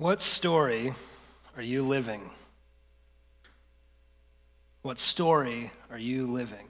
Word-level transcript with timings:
What 0.00 0.22
story 0.22 0.94
are 1.58 1.62
you 1.62 1.82
living? 1.82 2.30
What 4.80 4.98
story 4.98 5.72
are 5.90 5.98
you 5.98 6.26
living? 6.26 6.68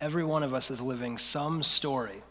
Every 0.00 0.22
one 0.22 0.44
of 0.44 0.54
us 0.54 0.70
is 0.70 0.80
living 0.80 1.18
some 1.18 1.64
story, 1.64 2.22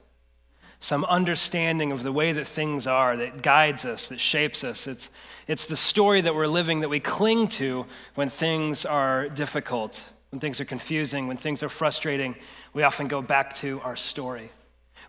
some 0.80 1.04
understanding 1.04 1.92
of 1.92 2.02
the 2.02 2.14
way 2.14 2.32
that 2.32 2.48
things 2.48 2.88
are 2.88 3.18
that 3.18 3.42
guides 3.42 3.84
us, 3.84 4.08
that 4.08 4.22
shapes 4.22 4.64
us. 4.64 4.88
It's, 4.88 5.10
it's 5.50 5.66
the 5.66 5.76
story 5.76 6.22
that 6.22 6.34
we're 6.34 6.48
living 6.48 6.80
that 6.80 6.90
we 6.90 7.02
cling 7.02 7.50
to 7.50 7.86
when 8.14 8.30
things 8.30 8.86
are 8.86 9.28
difficult, 9.28 10.02
when 10.30 10.40
things 10.40 10.62
are 10.62 10.66
confusing, 10.66 11.28
when 11.28 11.36
things 11.36 11.62
are 11.62 11.68
frustrating. 11.68 12.36
We 12.74 12.84
often 12.84 13.10
go 13.10 13.22
back 13.22 13.54
to 13.56 13.82
our 13.82 13.98
story. 13.98 14.50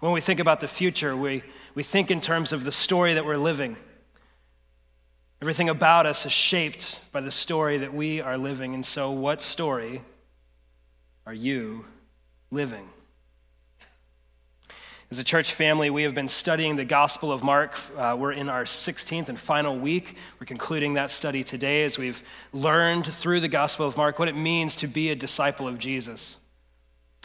When 0.00 0.11
we 0.11 0.20
think 0.20 0.41
about 0.41 0.59
the 0.59 0.66
future, 0.66 1.16
we, 1.16 1.45
we 1.77 1.84
think 1.84 2.11
in 2.11 2.20
terms 2.20 2.53
of 2.53 2.64
the 2.64 2.73
story 2.73 3.14
that 3.14 3.25
we're 3.25 3.36
living. 3.36 3.77
Everything 5.43 5.68
about 5.68 6.07
us 6.07 6.25
is 6.25 6.32
shaped 6.32 7.00
by 7.13 7.21
the 7.21 7.31
story 7.31 7.76
that 7.79 7.93
we 7.93 8.22
are 8.22 8.39
living. 8.39 8.75
And 8.75 8.86
so, 8.86 9.11
what 9.11 9.43
story 9.43 10.00
are 11.26 11.35
you 11.35 11.85
living? 12.50 12.89
As 15.11 15.18
a 15.18 15.25
church 15.25 15.53
family, 15.53 15.90
we 15.90 16.04
have 16.04 16.14
been 16.14 16.26
studying 16.26 16.76
the 16.76 16.86
Gospel 16.86 17.31
of 17.31 17.43
Mark. 17.43 17.79
Uh, 17.96 18.17
we're 18.18 18.32
in 18.32 18.49
our 18.49 18.64
16th 18.64 19.29
and 19.29 19.39
final 19.39 19.79
week. 19.79 20.17
We're 20.40 20.46
concluding 20.46 20.95
that 20.95 21.11
study 21.11 21.45
today 21.45 21.84
as 21.84 21.98
we've 21.98 22.23
learned 22.54 23.07
through 23.07 23.40
the 23.40 23.48
Gospel 23.48 23.87
of 23.87 23.96
Mark 23.96 24.18
what 24.18 24.29
it 24.29 24.37
means 24.37 24.75
to 24.76 24.87
be 24.87 25.11
a 25.11 25.14
disciple 25.14 25.68
of 25.68 25.79
Jesus. 25.79 26.39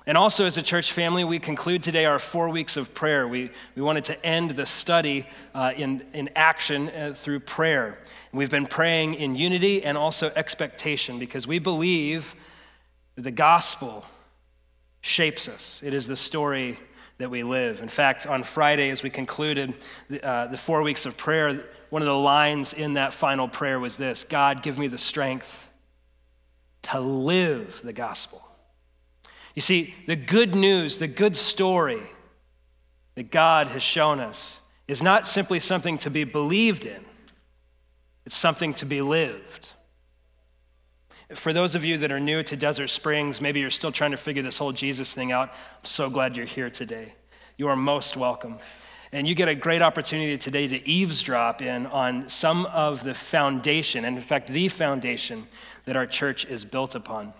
And 0.07 0.17
also, 0.17 0.45
as 0.45 0.57
a 0.57 0.63
church 0.63 0.93
family, 0.93 1.23
we 1.23 1.37
conclude 1.37 1.83
today 1.83 2.05
our 2.05 2.17
four 2.17 2.49
weeks 2.49 2.75
of 2.75 2.93
prayer. 2.95 3.27
We, 3.27 3.51
we 3.75 3.83
wanted 3.83 4.03
to 4.05 4.25
end 4.25 4.55
the 4.55 4.65
study 4.65 5.27
uh, 5.53 5.73
in, 5.75 6.03
in 6.13 6.31
action 6.35 6.89
uh, 6.89 7.13
through 7.15 7.41
prayer. 7.41 7.99
And 8.31 8.39
we've 8.39 8.49
been 8.49 8.65
praying 8.65 9.13
in 9.15 9.35
unity 9.35 9.83
and 9.83 9.95
also 9.97 10.31
expectation 10.35 11.19
because 11.19 11.45
we 11.45 11.59
believe 11.59 12.33
the 13.15 13.29
gospel 13.29 14.03
shapes 15.01 15.47
us. 15.47 15.79
It 15.83 15.93
is 15.93 16.07
the 16.07 16.15
story 16.15 16.79
that 17.19 17.29
we 17.29 17.43
live. 17.43 17.81
In 17.81 17.87
fact, 17.87 18.25
on 18.25 18.41
Friday, 18.41 18.89
as 18.89 19.03
we 19.03 19.11
concluded 19.11 19.75
the, 20.09 20.25
uh, 20.25 20.47
the 20.47 20.57
four 20.57 20.81
weeks 20.81 21.05
of 21.05 21.15
prayer, 21.15 21.63
one 21.91 22.01
of 22.01 22.07
the 22.07 22.17
lines 22.17 22.73
in 22.73 22.93
that 22.93 23.13
final 23.13 23.47
prayer 23.47 23.79
was 23.79 23.97
this 23.97 24.23
God, 24.23 24.63
give 24.63 24.79
me 24.79 24.87
the 24.87 24.97
strength 24.97 25.69
to 26.83 26.99
live 26.99 27.81
the 27.83 27.93
gospel. 27.93 28.43
You 29.55 29.61
see, 29.61 29.93
the 30.07 30.15
good 30.15 30.55
news, 30.55 30.97
the 30.97 31.07
good 31.07 31.35
story 31.35 32.01
that 33.15 33.31
God 33.31 33.67
has 33.67 33.83
shown 33.83 34.19
us 34.19 34.59
is 34.87 35.01
not 35.01 35.27
simply 35.27 35.59
something 35.59 35.97
to 35.99 36.09
be 36.09 36.23
believed 36.23 36.85
in, 36.85 37.05
it's 38.25 38.35
something 38.35 38.73
to 38.75 38.85
be 38.85 39.01
lived. 39.01 39.69
For 41.35 41.53
those 41.53 41.75
of 41.75 41.85
you 41.85 41.97
that 41.99 42.11
are 42.11 42.19
new 42.19 42.43
to 42.43 42.57
Desert 42.57 42.89
Springs, 42.89 43.39
maybe 43.39 43.61
you're 43.61 43.69
still 43.69 43.91
trying 43.91 44.11
to 44.11 44.17
figure 44.17 44.43
this 44.43 44.57
whole 44.57 44.73
Jesus 44.73 45.13
thing 45.13 45.31
out, 45.31 45.49
I'm 45.49 45.85
so 45.85 46.09
glad 46.09 46.35
you're 46.35 46.45
here 46.45 46.69
today. 46.69 47.13
You 47.57 47.69
are 47.69 47.75
most 47.75 48.17
welcome. 48.17 48.59
And 49.13 49.27
you 49.27 49.35
get 49.35 49.47
a 49.47 49.55
great 49.55 49.81
opportunity 49.81 50.37
today 50.37 50.67
to 50.67 50.87
eavesdrop 50.87 51.61
in 51.61 51.85
on 51.87 52.29
some 52.29 52.65
of 52.67 53.03
the 53.03 53.13
foundation, 53.13 54.05
and 54.05 54.15
in 54.15 54.21
fact, 54.21 54.49
the 54.49 54.67
foundation 54.67 55.47
that 55.85 55.95
our 55.95 56.05
church 56.05 56.45
is 56.45 56.63
built 56.63 56.95
upon. 56.95 57.33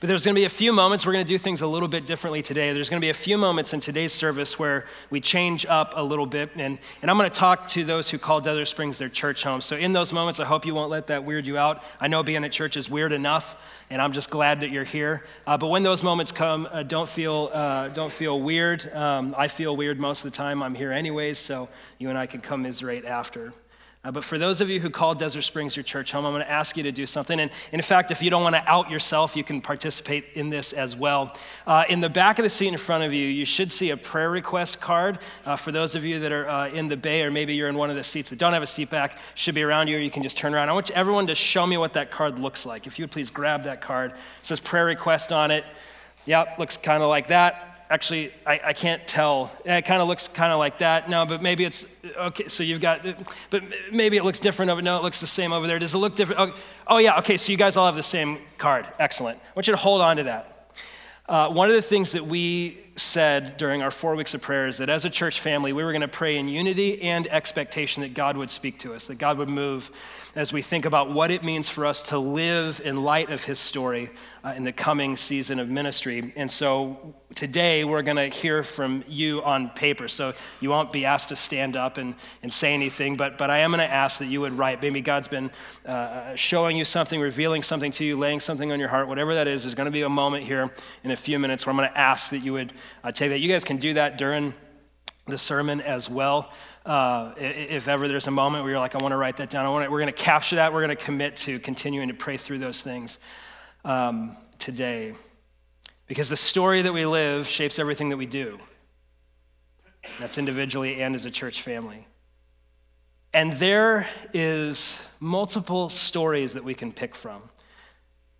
But 0.00 0.08
there's 0.08 0.24
going 0.24 0.34
to 0.34 0.40
be 0.40 0.44
a 0.44 0.48
few 0.48 0.72
moments, 0.72 1.06
we're 1.06 1.12
going 1.12 1.24
to 1.24 1.28
do 1.28 1.38
things 1.38 1.60
a 1.60 1.66
little 1.66 1.88
bit 1.88 2.06
differently 2.06 2.42
today. 2.42 2.72
There's 2.72 2.88
going 2.88 3.00
to 3.00 3.04
be 3.04 3.10
a 3.10 3.14
few 3.14 3.38
moments 3.38 3.72
in 3.72 3.80
today's 3.80 4.12
service 4.12 4.58
where 4.58 4.84
we 5.10 5.20
change 5.20 5.64
up 5.66 5.94
a 5.96 6.02
little 6.02 6.26
bit. 6.26 6.50
And, 6.56 6.78
and 7.02 7.10
I'm 7.10 7.16
going 7.16 7.30
to 7.30 7.36
talk 7.36 7.68
to 7.68 7.84
those 7.84 8.10
who 8.10 8.18
call 8.18 8.40
Desert 8.40 8.66
Springs 8.66 8.98
their 8.98 9.08
church 9.08 9.42
home. 9.42 9.60
So 9.60 9.76
in 9.76 9.92
those 9.92 10.12
moments, 10.12 10.40
I 10.40 10.44
hope 10.44 10.66
you 10.66 10.74
won't 10.74 10.90
let 10.90 11.06
that 11.08 11.24
weird 11.24 11.46
you 11.46 11.58
out. 11.58 11.82
I 12.00 12.08
know 12.08 12.22
being 12.22 12.44
at 12.44 12.52
church 12.52 12.76
is 12.76 12.90
weird 12.90 13.12
enough, 13.12 13.56
and 13.90 14.02
I'm 14.02 14.12
just 14.12 14.30
glad 14.30 14.60
that 14.60 14.70
you're 14.70 14.84
here. 14.84 15.24
Uh, 15.46 15.56
but 15.56 15.68
when 15.68 15.82
those 15.82 16.02
moments 16.02 16.32
come, 16.32 16.68
uh, 16.70 16.82
don't, 16.82 17.08
feel, 17.08 17.50
uh, 17.52 17.88
don't 17.88 18.12
feel 18.12 18.40
weird. 18.40 18.92
Um, 18.94 19.34
I 19.36 19.48
feel 19.48 19.76
weird 19.76 19.98
most 19.98 20.24
of 20.24 20.30
the 20.30 20.36
time. 20.36 20.62
I'm 20.62 20.74
here 20.74 20.92
anyways, 20.92 21.38
so 21.38 21.68
you 21.98 22.08
and 22.08 22.18
I 22.18 22.26
can 22.26 22.40
commiserate 22.40 23.04
after. 23.04 23.52
Uh, 24.06 24.12
but 24.12 24.22
for 24.22 24.38
those 24.38 24.60
of 24.60 24.70
you 24.70 24.78
who 24.78 24.88
call 24.88 25.16
Desert 25.16 25.42
Springs 25.42 25.74
your 25.74 25.82
church 25.82 26.12
home, 26.12 26.24
I'm 26.24 26.32
going 26.32 26.44
to 26.44 26.50
ask 26.50 26.76
you 26.76 26.84
to 26.84 26.92
do 26.92 27.06
something. 27.06 27.40
And 27.40 27.50
in 27.72 27.82
fact, 27.82 28.12
if 28.12 28.22
you 28.22 28.30
don't 28.30 28.44
want 28.44 28.54
to 28.54 28.62
out 28.70 28.88
yourself, 28.88 29.34
you 29.34 29.42
can 29.42 29.60
participate 29.60 30.26
in 30.34 30.48
this 30.48 30.72
as 30.72 30.94
well. 30.94 31.36
Uh, 31.66 31.82
in 31.88 32.00
the 32.00 32.08
back 32.08 32.38
of 32.38 32.44
the 32.44 32.48
seat 32.48 32.68
in 32.68 32.76
front 32.78 33.02
of 33.02 33.12
you, 33.12 33.26
you 33.26 33.44
should 33.44 33.72
see 33.72 33.90
a 33.90 33.96
prayer 33.96 34.30
request 34.30 34.80
card. 34.80 35.18
Uh, 35.44 35.56
for 35.56 35.72
those 35.72 35.96
of 35.96 36.04
you 36.04 36.20
that 36.20 36.30
are 36.30 36.48
uh, 36.48 36.68
in 36.68 36.86
the 36.86 36.96
bay, 36.96 37.22
or 37.22 37.32
maybe 37.32 37.56
you're 37.56 37.68
in 37.68 37.74
one 37.74 37.90
of 37.90 37.96
the 37.96 38.04
seats 38.04 38.30
that 38.30 38.38
don't 38.38 38.52
have 38.52 38.62
a 38.62 38.66
seat 38.66 38.90
back, 38.90 39.18
should 39.34 39.56
be 39.56 39.64
around 39.64 39.88
you, 39.88 39.96
or 39.96 40.00
you 40.00 40.10
can 40.10 40.22
just 40.22 40.38
turn 40.38 40.54
around. 40.54 40.68
I 40.68 40.72
want 40.72 40.88
everyone 40.92 41.26
to 41.26 41.34
show 41.34 41.66
me 41.66 41.76
what 41.76 41.94
that 41.94 42.12
card 42.12 42.38
looks 42.38 42.64
like. 42.64 42.86
If 42.86 43.00
you 43.00 43.02
would 43.02 43.10
please 43.10 43.28
grab 43.28 43.64
that 43.64 43.80
card, 43.80 44.12
it 44.12 44.18
says 44.44 44.60
prayer 44.60 44.84
request 44.84 45.32
on 45.32 45.50
it. 45.50 45.64
Yep, 46.26 46.60
looks 46.60 46.76
kind 46.76 47.02
of 47.02 47.08
like 47.08 47.26
that 47.28 47.75
actually, 47.90 48.32
I, 48.44 48.60
I 48.64 48.72
can't 48.72 49.06
tell. 49.06 49.50
It 49.64 49.84
kind 49.84 50.02
of 50.02 50.08
looks 50.08 50.28
kind 50.28 50.52
of 50.52 50.58
like 50.58 50.78
that. 50.78 51.08
No, 51.08 51.24
but 51.26 51.42
maybe 51.42 51.64
it's, 51.64 51.84
okay, 52.16 52.48
so 52.48 52.62
you've 52.62 52.80
got, 52.80 53.06
but 53.50 53.62
maybe 53.92 54.16
it 54.16 54.24
looks 54.24 54.40
different 54.40 54.70
over, 54.70 54.82
no, 54.82 54.96
it 54.96 55.02
looks 55.02 55.20
the 55.20 55.26
same 55.26 55.52
over 55.52 55.66
there. 55.66 55.78
Does 55.78 55.94
it 55.94 55.98
look 55.98 56.16
different? 56.16 56.40
Oh, 56.40 56.56
oh 56.86 56.98
yeah, 56.98 57.18
okay, 57.18 57.36
so 57.36 57.52
you 57.52 57.58
guys 57.58 57.76
all 57.76 57.86
have 57.86 57.94
the 57.94 58.02
same 58.02 58.38
card. 58.58 58.86
Excellent. 58.98 59.38
I 59.38 59.52
want 59.54 59.66
you 59.66 59.72
to 59.72 59.78
hold 59.78 60.00
on 60.00 60.16
to 60.16 60.24
that. 60.24 60.52
Uh, 61.28 61.48
one 61.48 61.68
of 61.68 61.74
the 61.74 61.82
things 61.82 62.12
that 62.12 62.24
we 62.24 62.78
said 62.94 63.56
during 63.56 63.82
our 63.82 63.90
four 63.90 64.14
weeks 64.14 64.32
of 64.32 64.40
prayer 64.40 64.68
is 64.68 64.78
that 64.78 64.88
as 64.88 65.04
a 65.04 65.10
church 65.10 65.40
family, 65.40 65.72
we 65.72 65.82
were 65.82 65.90
going 65.90 66.00
to 66.00 66.08
pray 66.08 66.36
in 66.36 66.48
unity 66.48 67.02
and 67.02 67.26
expectation 67.26 68.02
that 68.02 68.14
God 68.14 68.36
would 68.36 68.50
speak 68.50 68.78
to 68.80 68.94
us, 68.94 69.08
that 69.08 69.16
God 69.16 69.36
would 69.38 69.48
move 69.48 69.90
as 70.36 70.52
we 70.52 70.60
think 70.60 70.84
about 70.84 71.10
what 71.10 71.30
it 71.30 71.42
means 71.42 71.66
for 71.66 71.86
us 71.86 72.02
to 72.02 72.18
live 72.18 72.82
in 72.84 73.02
light 73.02 73.30
of 73.30 73.42
his 73.42 73.58
story 73.58 74.10
uh, 74.44 74.52
in 74.54 74.64
the 74.64 74.72
coming 74.72 75.16
season 75.16 75.58
of 75.58 75.66
ministry. 75.66 76.34
And 76.36 76.50
so 76.50 77.14
today 77.34 77.84
we're 77.84 78.02
going 78.02 78.18
to 78.18 78.28
hear 78.28 78.62
from 78.62 79.02
you 79.08 79.42
on 79.42 79.70
paper. 79.70 80.08
So 80.08 80.34
you 80.60 80.68
won't 80.68 80.92
be 80.92 81.06
asked 81.06 81.30
to 81.30 81.36
stand 81.36 81.74
up 81.74 81.96
and, 81.96 82.14
and 82.42 82.52
say 82.52 82.74
anything, 82.74 83.16
but, 83.16 83.38
but 83.38 83.50
I 83.50 83.60
am 83.60 83.70
going 83.70 83.78
to 83.78 83.90
ask 83.90 84.18
that 84.18 84.26
you 84.26 84.42
would 84.42 84.58
write. 84.58 84.82
Maybe 84.82 85.00
God's 85.00 85.26
been 85.26 85.50
uh, 85.86 86.34
showing 86.34 86.76
you 86.76 86.84
something, 86.84 87.18
revealing 87.18 87.62
something 87.62 87.90
to 87.92 88.04
you, 88.04 88.18
laying 88.18 88.40
something 88.40 88.70
on 88.72 88.78
your 88.78 88.90
heart, 88.90 89.08
whatever 89.08 89.34
that 89.34 89.48
is. 89.48 89.62
There's 89.62 89.74
going 89.74 89.86
to 89.86 89.90
be 89.90 90.02
a 90.02 90.08
moment 90.10 90.44
here 90.44 90.70
in 91.02 91.12
a 91.12 91.16
few 91.16 91.38
minutes 91.38 91.64
where 91.64 91.70
I'm 91.70 91.78
going 91.78 91.88
to 91.88 91.98
ask 91.98 92.28
that 92.28 92.44
you 92.44 92.52
would 92.52 92.74
uh, 93.02 93.10
take 93.10 93.30
that. 93.30 93.40
You 93.40 93.48
guys 93.48 93.64
can 93.64 93.78
do 93.78 93.94
that 93.94 94.18
during 94.18 94.52
the 95.26 95.38
sermon 95.38 95.80
as 95.80 96.08
well. 96.08 96.52
Uh, 96.84 97.32
if 97.36 97.88
ever 97.88 98.06
there's 98.06 98.28
a 98.28 98.30
moment 98.30 98.62
where 98.62 98.72
you're 98.72 98.80
like, 98.80 98.94
I 98.94 98.98
want 98.98 99.12
to 99.12 99.16
write 99.16 99.38
that 99.38 99.50
down, 99.50 99.66
I 99.66 99.68
want 99.70 99.90
we're 99.90 100.00
going 100.00 100.12
to 100.12 100.22
capture 100.22 100.56
that. 100.56 100.72
We're 100.72 100.84
going 100.84 100.96
to 100.96 101.04
commit 101.04 101.36
to 101.36 101.58
continuing 101.58 102.08
to 102.08 102.14
pray 102.14 102.36
through 102.36 102.60
those 102.60 102.80
things 102.80 103.18
um, 103.84 104.36
today. 104.58 105.14
Because 106.06 106.28
the 106.28 106.36
story 106.36 106.82
that 106.82 106.92
we 106.92 107.04
live 107.04 107.48
shapes 107.48 107.78
everything 107.78 108.10
that 108.10 108.16
we 108.16 108.26
do. 108.26 108.58
That's 110.20 110.38
individually 110.38 111.02
and 111.02 111.16
as 111.16 111.24
a 111.24 111.30
church 111.30 111.62
family. 111.62 112.06
And 113.34 113.52
there 113.54 114.08
is 114.32 115.00
multiple 115.18 115.88
stories 115.88 116.52
that 116.54 116.62
we 116.62 116.74
can 116.74 116.92
pick 116.92 117.16
from. 117.16 117.42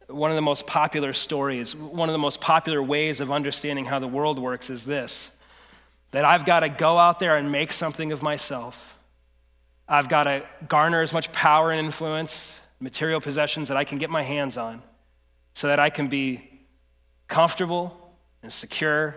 One 0.06 0.30
of 0.30 0.36
the 0.36 0.42
most 0.42 0.68
popular 0.68 1.12
stories, 1.12 1.74
one 1.74 2.08
of 2.08 2.12
the 2.12 2.18
most 2.18 2.40
popular 2.40 2.80
ways 2.80 3.20
of 3.20 3.32
understanding 3.32 3.84
how 3.84 3.98
the 3.98 4.06
world 4.06 4.38
works 4.38 4.70
is 4.70 4.84
this 4.84 5.32
that 6.10 6.24
I've 6.24 6.44
got 6.44 6.60
to 6.60 6.68
go 6.68 6.98
out 6.98 7.20
there 7.20 7.36
and 7.36 7.50
make 7.50 7.72
something 7.72 8.12
of 8.12 8.22
myself. 8.22 8.96
I've 9.88 10.08
got 10.08 10.24
to 10.24 10.44
garner 10.68 11.00
as 11.00 11.12
much 11.12 11.32
power 11.32 11.70
and 11.70 11.84
influence, 11.84 12.58
material 12.80 13.20
possessions 13.20 13.68
that 13.68 13.76
I 13.76 13.84
can 13.84 13.98
get 13.98 14.10
my 14.10 14.22
hands 14.22 14.56
on, 14.56 14.82
so 15.54 15.68
that 15.68 15.78
I 15.78 15.90
can 15.90 16.08
be 16.08 16.50
comfortable 17.28 18.14
and 18.42 18.52
secure 18.52 19.16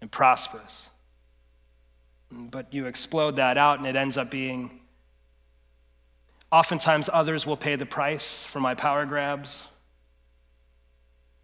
and 0.00 0.10
prosperous. 0.10 0.88
But 2.30 2.72
you 2.72 2.86
explode 2.86 3.36
that 3.36 3.58
out, 3.58 3.78
and 3.78 3.88
it 3.88 3.96
ends 3.96 4.16
up 4.16 4.30
being 4.30 4.80
oftentimes 6.52 7.08
others 7.12 7.46
will 7.46 7.56
pay 7.56 7.76
the 7.76 7.86
price 7.86 8.44
for 8.44 8.60
my 8.60 8.74
power 8.74 9.06
grabs. 9.06 9.66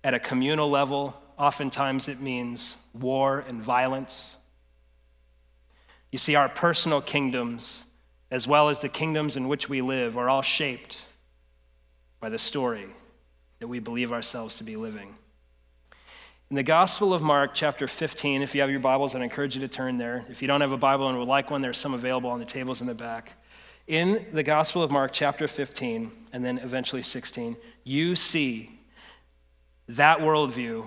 At 0.05 0.15
a 0.15 0.21
communal 0.21 0.71
level, 0.71 1.21
oftentimes 1.39 2.09
it 2.09 2.21
means 2.21 2.77
war 2.93 3.45
and 3.49 3.61
violence. 3.61 4.36
You 6.13 6.19
see, 6.19 6.35
our 6.35 6.49
personal 6.49 7.01
kingdoms, 7.01 7.85
as 8.31 8.47
well 8.47 8.69
as 8.69 8.81
the 8.81 8.89
kingdoms 8.89 9.37
in 9.37 9.49
which 9.49 9.69
we 9.69 9.83
live, 9.83 10.17
are 10.17 10.29
all 10.29 10.43
shaped 10.43 11.03
by 12.21 12.29
the 12.29 12.39
story 12.39 12.87
that 13.59 13.69
we 13.69 13.79
believe 13.79 14.13
ourselves 14.13 14.57
to 14.57 14.65
be 14.65 14.77
living. 14.77 15.15
In 16.49 16.55
the 16.55 16.63
Gospel 16.63 17.13
of 17.13 17.23
Mark, 17.23 17.55
chapter 17.55 17.89
15, 17.89 18.41
if 18.41 18.55
you 18.55 18.61
have 18.61 18.71
your 18.71 18.79
Bibles, 18.79 19.15
I'd 19.15 19.23
encourage 19.23 19.57
you 19.57 19.61
to 19.63 19.69
turn 19.69 19.99
there. 19.99 20.25
If 20.29 20.43
you 20.43 20.49
don't 20.49 20.61
have 20.61 20.71
a 20.71 20.77
Bible 20.77 21.09
and 21.09 21.19
would 21.19 21.27
like 21.27 21.51
one, 21.51 21.61
there's 21.61 21.77
some 21.77 21.93
available 21.93 22.31
on 22.31 22.39
the 22.39 22.45
tables 22.45 22.81
in 22.81 22.87
the 22.87 22.95
back. 22.95 23.33
In 23.89 24.27
the 24.33 24.45
Gospel 24.45 24.83
of 24.83 24.91
Mark, 24.93 25.13
chapter 25.13 25.49
15, 25.49 26.11
and 26.33 26.45
then 26.45 26.59
eventually 26.59 27.03
16, 27.03 27.57
you 27.83 28.15
see 28.15 28.79
that 29.89 30.19
worldview 30.19 30.87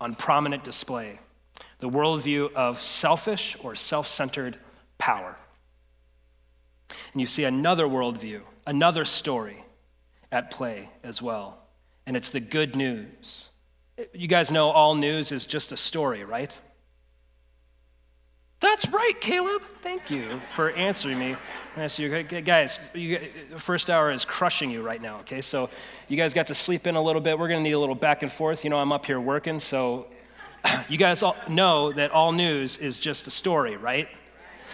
on 0.00 0.14
prominent 0.14 0.64
display 0.64 1.18
the 1.78 1.88
worldview 1.88 2.52
of 2.54 2.82
selfish 2.82 3.56
or 3.62 3.74
self 3.74 4.06
centered 4.06 4.58
power. 4.98 5.36
And 7.12 7.20
you 7.20 7.26
see 7.26 7.44
another 7.44 7.86
worldview, 7.86 8.40
another 8.66 9.04
story 9.04 9.64
at 10.32 10.50
play 10.50 10.90
as 11.02 11.22
well. 11.22 11.58
And 12.06 12.16
it's 12.16 12.30
the 12.30 12.40
good 12.40 12.74
news. 12.74 13.48
You 14.12 14.28
guys 14.28 14.50
know 14.50 14.70
all 14.70 14.94
news 14.94 15.32
is 15.32 15.44
just 15.44 15.72
a 15.72 15.76
story, 15.76 16.24
right? 16.24 16.56
That's 18.60 18.88
right, 18.88 19.12
Caleb. 19.20 19.62
Thank 19.82 20.10
you 20.10 20.40
for 20.54 20.72
answering 20.72 21.18
me. 21.18 21.36
Guys, 21.76 22.80
you, 22.92 23.20
the 23.52 23.58
first 23.58 23.88
hour 23.88 24.10
is 24.10 24.24
crushing 24.24 24.70
you 24.70 24.82
right 24.82 25.00
now, 25.00 25.20
okay? 25.20 25.40
So 25.40 25.70
you 26.08 26.16
guys 26.16 26.34
got 26.34 26.48
to 26.48 26.54
sleep 26.56 26.88
in 26.88 26.96
a 26.96 27.02
little 27.02 27.20
bit. 27.20 27.38
We're 27.38 27.46
going 27.46 27.60
to 27.60 27.62
need 27.62 27.74
a 27.74 27.78
little 27.78 27.94
back 27.94 28.24
and 28.24 28.32
forth. 28.32 28.64
You 28.64 28.70
know, 28.70 28.78
I'm 28.78 28.90
up 28.90 29.06
here 29.06 29.20
working, 29.20 29.60
so 29.60 30.08
you 30.88 30.98
guys 30.98 31.22
all 31.22 31.36
know 31.48 31.92
that 31.92 32.10
all 32.10 32.32
news 32.32 32.76
is 32.76 32.98
just 32.98 33.26
a 33.26 33.30
story, 33.30 33.76
right? 33.76 34.08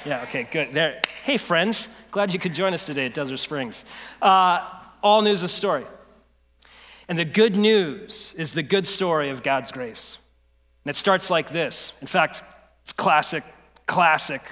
Yeah, 0.04 0.22
okay, 0.22 0.46
good. 0.50 0.72
There. 0.72 1.00
Hey, 1.22 1.36
friends, 1.38 1.88
glad 2.10 2.32
you 2.32 2.38
could 2.38 2.54
join 2.54 2.74
us 2.74 2.84
today 2.84 3.06
at 3.06 3.14
Desert 3.14 3.38
Springs. 3.38 3.84
Uh, 4.20 4.68
all 5.02 5.22
news 5.22 5.38
is 5.38 5.44
a 5.44 5.48
story. 5.48 5.86
And 7.08 7.18
the 7.18 7.24
good 7.24 7.56
news 7.56 8.34
is 8.36 8.54
the 8.54 8.62
good 8.62 8.86
story 8.86 9.30
of 9.30 9.42
God's 9.42 9.72
grace. 9.72 10.18
And 10.84 10.90
it 10.90 10.96
starts 10.96 11.30
like 11.30 11.50
this. 11.50 11.92
In 12.00 12.06
fact, 12.06 12.42
it's 12.82 12.92
classic, 12.92 13.44
classic 13.86 14.42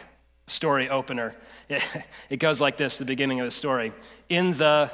story 0.46 0.88
opener. 0.88 1.34
It, 1.68 1.82
it 2.30 2.36
goes 2.38 2.60
like 2.60 2.76
this 2.76 2.98
the 2.98 3.04
beginning 3.04 3.40
of 3.40 3.46
the 3.46 3.50
story. 3.50 3.92
In 4.28 4.52
the 4.54 4.90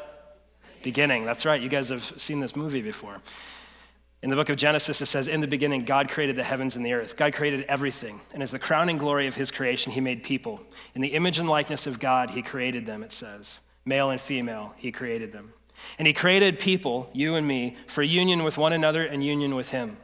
beginning, 0.82 1.24
that's 1.24 1.44
right, 1.44 1.60
you 1.60 1.68
guys 1.68 1.88
have 1.88 2.04
seen 2.16 2.40
this 2.40 2.56
movie 2.56 2.82
before. 2.82 3.20
In 4.20 4.30
the 4.30 4.36
book 4.36 4.48
of 4.48 4.56
Genesis, 4.56 5.00
it 5.00 5.06
says, 5.06 5.28
In 5.28 5.40
the 5.40 5.46
beginning, 5.46 5.84
God 5.84 6.08
created 6.08 6.34
the 6.34 6.42
heavens 6.42 6.74
and 6.74 6.84
the 6.84 6.92
earth. 6.92 7.16
God 7.16 7.34
created 7.34 7.64
everything. 7.68 8.20
And 8.34 8.42
as 8.42 8.50
the 8.50 8.58
crowning 8.58 8.98
glory 8.98 9.28
of 9.28 9.36
his 9.36 9.50
creation, 9.50 9.92
he 9.92 10.00
made 10.00 10.24
people. 10.24 10.60
In 10.94 11.02
the 11.02 11.14
image 11.14 11.38
and 11.38 11.48
likeness 11.48 11.86
of 11.86 12.00
God, 12.00 12.30
he 12.30 12.42
created 12.42 12.84
them, 12.84 13.04
it 13.04 13.12
says. 13.12 13.60
Male 13.84 14.10
and 14.10 14.20
female, 14.20 14.74
he 14.76 14.90
created 14.90 15.32
them. 15.32 15.52
And 15.98 16.08
he 16.08 16.12
created 16.12 16.58
people, 16.58 17.08
you 17.12 17.36
and 17.36 17.46
me, 17.46 17.76
for 17.86 18.02
union 18.02 18.42
with 18.42 18.58
one 18.58 18.72
another 18.72 19.04
and 19.04 19.24
union 19.24 19.54
with 19.54 19.70
him. 19.70 19.96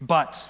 But 0.00 0.42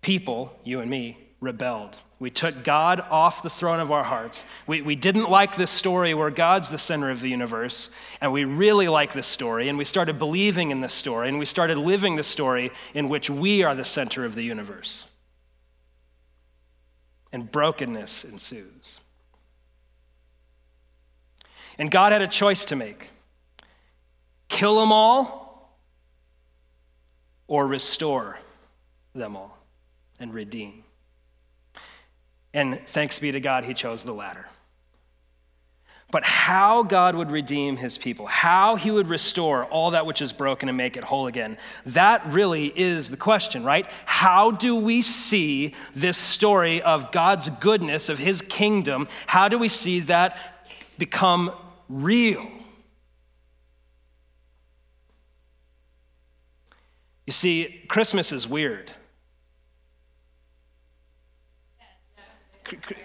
people, 0.00 0.56
you 0.62 0.80
and 0.80 0.88
me, 0.88 1.27
rebelled. 1.40 1.96
We 2.18 2.30
took 2.30 2.64
God 2.64 3.00
off 3.00 3.42
the 3.42 3.50
throne 3.50 3.78
of 3.78 3.92
our 3.92 4.02
hearts. 4.02 4.42
We, 4.66 4.82
we 4.82 4.96
didn't 4.96 5.30
like 5.30 5.56
this 5.56 5.70
story 5.70 6.14
where 6.14 6.30
God's 6.30 6.68
the 6.68 6.78
center 6.78 7.10
of 7.10 7.20
the 7.20 7.28
universe, 7.28 7.90
and 8.20 8.32
we 8.32 8.44
really 8.44 8.88
like 8.88 9.12
this 9.12 9.26
story, 9.26 9.68
and 9.68 9.78
we 9.78 9.84
started 9.84 10.18
believing 10.18 10.70
in 10.72 10.80
this 10.80 10.92
story, 10.92 11.28
and 11.28 11.38
we 11.38 11.44
started 11.44 11.78
living 11.78 12.16
the 12.16 12.24
story 12.24 12.72
in 12.92 13.08
which 13.08 13.30
we 13.30 13.62
are 13.62 13.74
the 13.74 13.84
center 13.84 14.24
of 14.24 14.34
the 14.34 14.42
universe. 14.42 15.04
And 17.32 17.50
brokenness 17.50 18.24
ensues. 18.24 18.98
And 21.78 21.90
God 21.90 22.10
had 22.10 22.22
a 22.22 22.26
choice 22.26 22.64
to 22.66 22.76
make 22.76 23.10
kill 24.48 24.80
them 24.80 24.90
all 24.90 25.78
or 27.46 27.66
restore 27.66 28.38
them 29.14 29.36
all 29.36 29.56
and 30.18 30.34
redeem. 30.34 30.82
And 32.54 32.80
thanks 32.86 33.18
be 33.18 33.32
to 33.32 33.40
God, 33.40 33.64
he 33.64 33.74
chose 33.74 34.02
the 34.02 34.12
latter. 34.12 34.46
But 36.10 36.24
how 36.24 36.84
God 36.84 37.14
would 37.16 37.30
redeem 37.30 37.76
his 37.76 37.98
people, 37.98 38.26
how 38.26 38.76
he 38.76 38.90
would 38.90 39.08
restore 39.08 39.66
all 39.66 39.90
that 39.90 40.06
which 40.06 40.22
is 40.22 40.32
broken 40.32 40.70
and 40.70 40.78
make 40.78 40.96
it 40.96 41.04
whole 41.04 41.26
again, 41.26 41.58
that 41.84 42.26
really 42.32 42.66
is 42.68 43.10
the 43.10 43.16
question, 43.18 43.62
right? 43.62 43.86
How 44.06 44.50
do 44.50 44.74
we 44.74 45.02
see 45.02 45.74
this 45.94 46.16
story 46.16 46.80
of 46.80 47.12
God's 47.12 47.50
goodness, 47.60 48.08
of 48.08 48.18
his 48.18 48.40
kingdom, 48.40 49.06
how 49.26 49.48
do 49.48 49.58
we 49.58 49.68
see 49.68 50.00
that 50.00 50.38
become 50.96 51.52
real? 51.90 52.46
You 57.26 57.32
see, 57.32 57.84
Christmas 57.86 58.32
is 58.32 58.48
weird. 58.48 58.90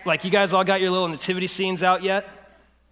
Like, 0.05 0.23
you 0.23 0.29
guys 0.29 0.53
all 0.53 0.63
got 0.63 0.81
your 0.81 0.91
little 0.91 1.07
nativity 1.07 1.47
scenes 1.47 1.83
out 1.83 2.03
yet? 2.03 2.27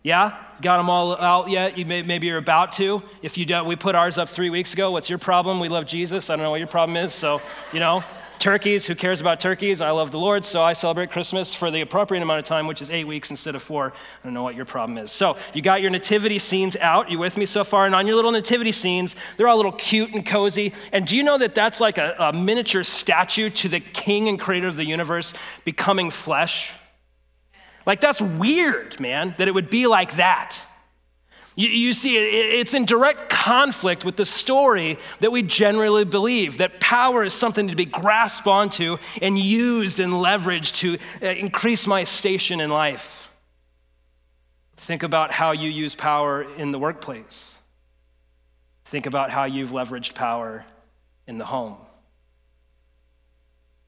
Yeah? 0.04 0.38
Got 0.62 0.78
them 0.78 0.90
all 0.90 1.16
out 1.18 1.50
yet? 1.50 1.78
You 1.78 1.86
may, 1.86 2.02
maybe 2.02 2.28
you're 2.28 2.38
about 2.38 2.74
to. 2.74 3.04
If 3.22 3.38
you 3.38 3.46
don't, 3.46 3.68
we 3.68 3.76
put 3.76 3.96
ours 3.96 4.18
up 4.18 4.30
three 4.30 4.50
weeks 4.50 4.74
ago. 4.74 4.92
What's 4.92 5.10
your 5.10 5.20
problem? 5.20 5.60
We 5.60 5.70
love 5.70 5.86
Jesus. 5.86 6.30
I 6.30 6.36
don't 6.36 6.44
know 6.44 6.50
what 6.50 6.60
your 6.60 6.68
problem 6.68 6.98
is. 6.98 7.14
So, 7.14 7.42
you 7.72 7.80
know, 7.80 8.04
turkeys, 8.42 8.86
who 8.86 8.96
cares 8.96 9.22
about 9.22 9.40
turkeys? 9.40 9.80
I 9.80 9.92
love 9.92 10.12
the 10.12 10.20
Lord, 10.20 10.44
so 10.44 10.62
I 10.62 10.74
celebrate 10.74 11.12
Christmas 11.12 11.54
for 11.54 11.72
the 11.72 11.82
appropriate 11.82 12.22
amount 12.22 12.40
of 12.40 12.46
time, 12.46 12.68
which 12.68 12.82
is 12.82 12.90
eight 12.90 13.06
weeks 13.06 13.30
instead 13.30 13.56
of 13.56 13.62
four. 13.62 13.94
I 13.94 14.24
don't 14.26 14.34
know 14.34 14.44
what 14.44 14.56
your 14.56 14.66
problem 14.66 14.98
is. 14.98 15.12
So, 15.12 15.38
you 15.54 15.62
got 15.62 15.82
your 15.82 15.92
nativity 15.92 16.40
scenes 16.40 16.76
out. 16.76 17.10
You 17.10 17.20
with 17.20 17.38
me 17.38 17.46
so 17.46 17.64
far? 17.64 17.86
And 17.86 17.96
on 17.96 18.08
your 18.08 18.16
little 18.16 18.32
nativity 18.32 18.72
scenes, 18.72 19.16
they're 19.38 19.48
all 19.48 19.56
little 19.56 19.72
cute 19.72 20.14
and 20.14 20.26
cozy. 20.26 20.74
And 20.92 21.08
do 21.08 21.16
you 21.16 21.24
know 21.24 21.38
that 21.38 21.56
that's 21.56 21.80
like 21.80 21.98
a, 21.98 22.16
a 22.20 22.34
miniature 22.34 22.84
statue 22.84 23.50
to 23.52 23.70
the 23.70 23.80
king 23.80 24.28
and 24.28 24.40
creator 24.40 24.68
of 24.68 24.76
the 24.76 24.86
universe 24.86 25.34
becoming 25.64 26.10
flesh? 26.10 26.72
Like, 27.86 28.02
that's 28.02 28.22
weird, 28.22 29.00
man, 29.00 29.36
that 29.38 29.48
it 29.48 29.54
would 29.54 29.70
be 29.70 29.88
like 29.88 30.18
that. 30.18 30.58
You, 31.62 31.70
you, 31.70 31.94
see, 31.94 32.18
it's 32.18 32.74
in 32.74 32.86
direct 32.86 33.30
conflict 33.30 34.04
with 34.04 34.16
the 34.16 34.26
story 34.26 34.98
that 35.20 35.32
we 35.32 35.44
generally 35.44 36.06
believe 36.06 36.58
that 36.58 36.80
power 36.80 37.24
is 37.24 37.36
something 37.36 37.68
to 37.68 37.76
be 37.76 37.86
grasped 37.86 38.48
onto 38.48 38.98
and 39.22 39.38
used 39.38 40.00
and 40.00 40.12
leveraged 40.14 40.74
to 40.78 40.98
uh, 41.22 41.30
increase 41.30 41.86
my 41.86 42.04
station 42.04 42.62
in 42.62 42.72
life. 42.72 43.32
Think 44.78 45.04
about 45.04 45.32
how 45.32 45.52
you 45.52 45.70
use 45.70 45.94
power 45.94 46.42
in 46.42 46.72
the 46.72 46.80
workplace. 46.80 47.54
Think 48.86 49.06
about 49.06 49.30
how 49.30 49.44
you've 49.44 49.70
leveraged 49.70 50.16
power 50.16 50.66
in 51.28 51.38
the 51.38 51.46
home. 51.46 51.78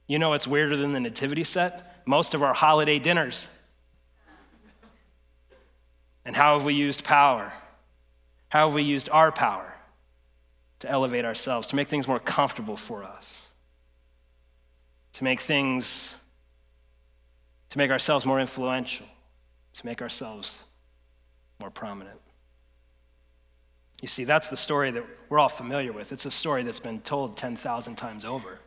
You 0.05 0.19
know 0.19 0.29
what's 0.29 0.45
weirder 0.45 0.77
than 0.77 0.93
the 0.93 0.99
nativity 0.99 1.43
set? 1.43 2.03
Most 2.05 2.35
of 2.35 2.43
our 2.43 2.53
holiday 2.53 2.99
dinners 2.99 3.47
and 6.23 6.35
how 6.35 6.57
have 6.57 6.65
we 6.65 6.75
used 6.75 7.03
power? 7.03 7.51
How 8.53 8.67
have 8.67 8.75
we 8.75 8.83
used 8.83 9.09
our 9.09 9.31
power 9.31 9.73
to 10.81 10.87
elevate 10.87 11.25
ourselves, 11.25 11.69
to 11.69 11.75
make 11.75 11.87
things 11.87 12.07
more 12.07 12.19
comfortable 12.19 12.77
for 12.77 13.03
us, 13.03 13.47
to 15.13 15.23
make 15.23 15.41
things, 15.41 16.13
to 17.69 17.79
make 17.79 17.89
ourselves 17.89 18.27
more 18.27 18.39
influential, 18.39 19.07
to 19.73 19.85
make 19.87 20.03
ourselves 20.03 20.55
more 21.59 21.71
prominent? 21.71 22.19
You 24.03 24.07
see, 24.07 24.23
that's 24.23 24.49
the 24.49 24.57
story 24.57 24.91
that 24.91 25.03
we're 25.29 25.39
all 25.39 25.49
familiar 25.49 25.91
with. 25.91 26.11
It's 26.11 26.27
a 26.27 26.29
story 26.29 26.61
that's 26.61 26.79
been 26.79 27.01
told 27.01 27.35
10,000 27.35 27.95
times 27.95 28.23
over. 28.23 28.59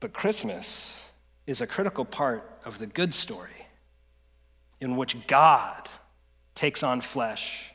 But 0.00 0.14
Christmas 0.14 0.96
is 1.46 1.60
a 1.60 1.66
critical 1.66 2.06
part 2.06 2.58
of 2.64 2.78
the 2.78 2.86
good 2.86 3.12
story 3.12 3.66
in 4.80 4.96
which 4.96 5.14
God 5.26 5.90
takes 6.54 6.82
on 6.82 7.02
flesh. 7.02 7.68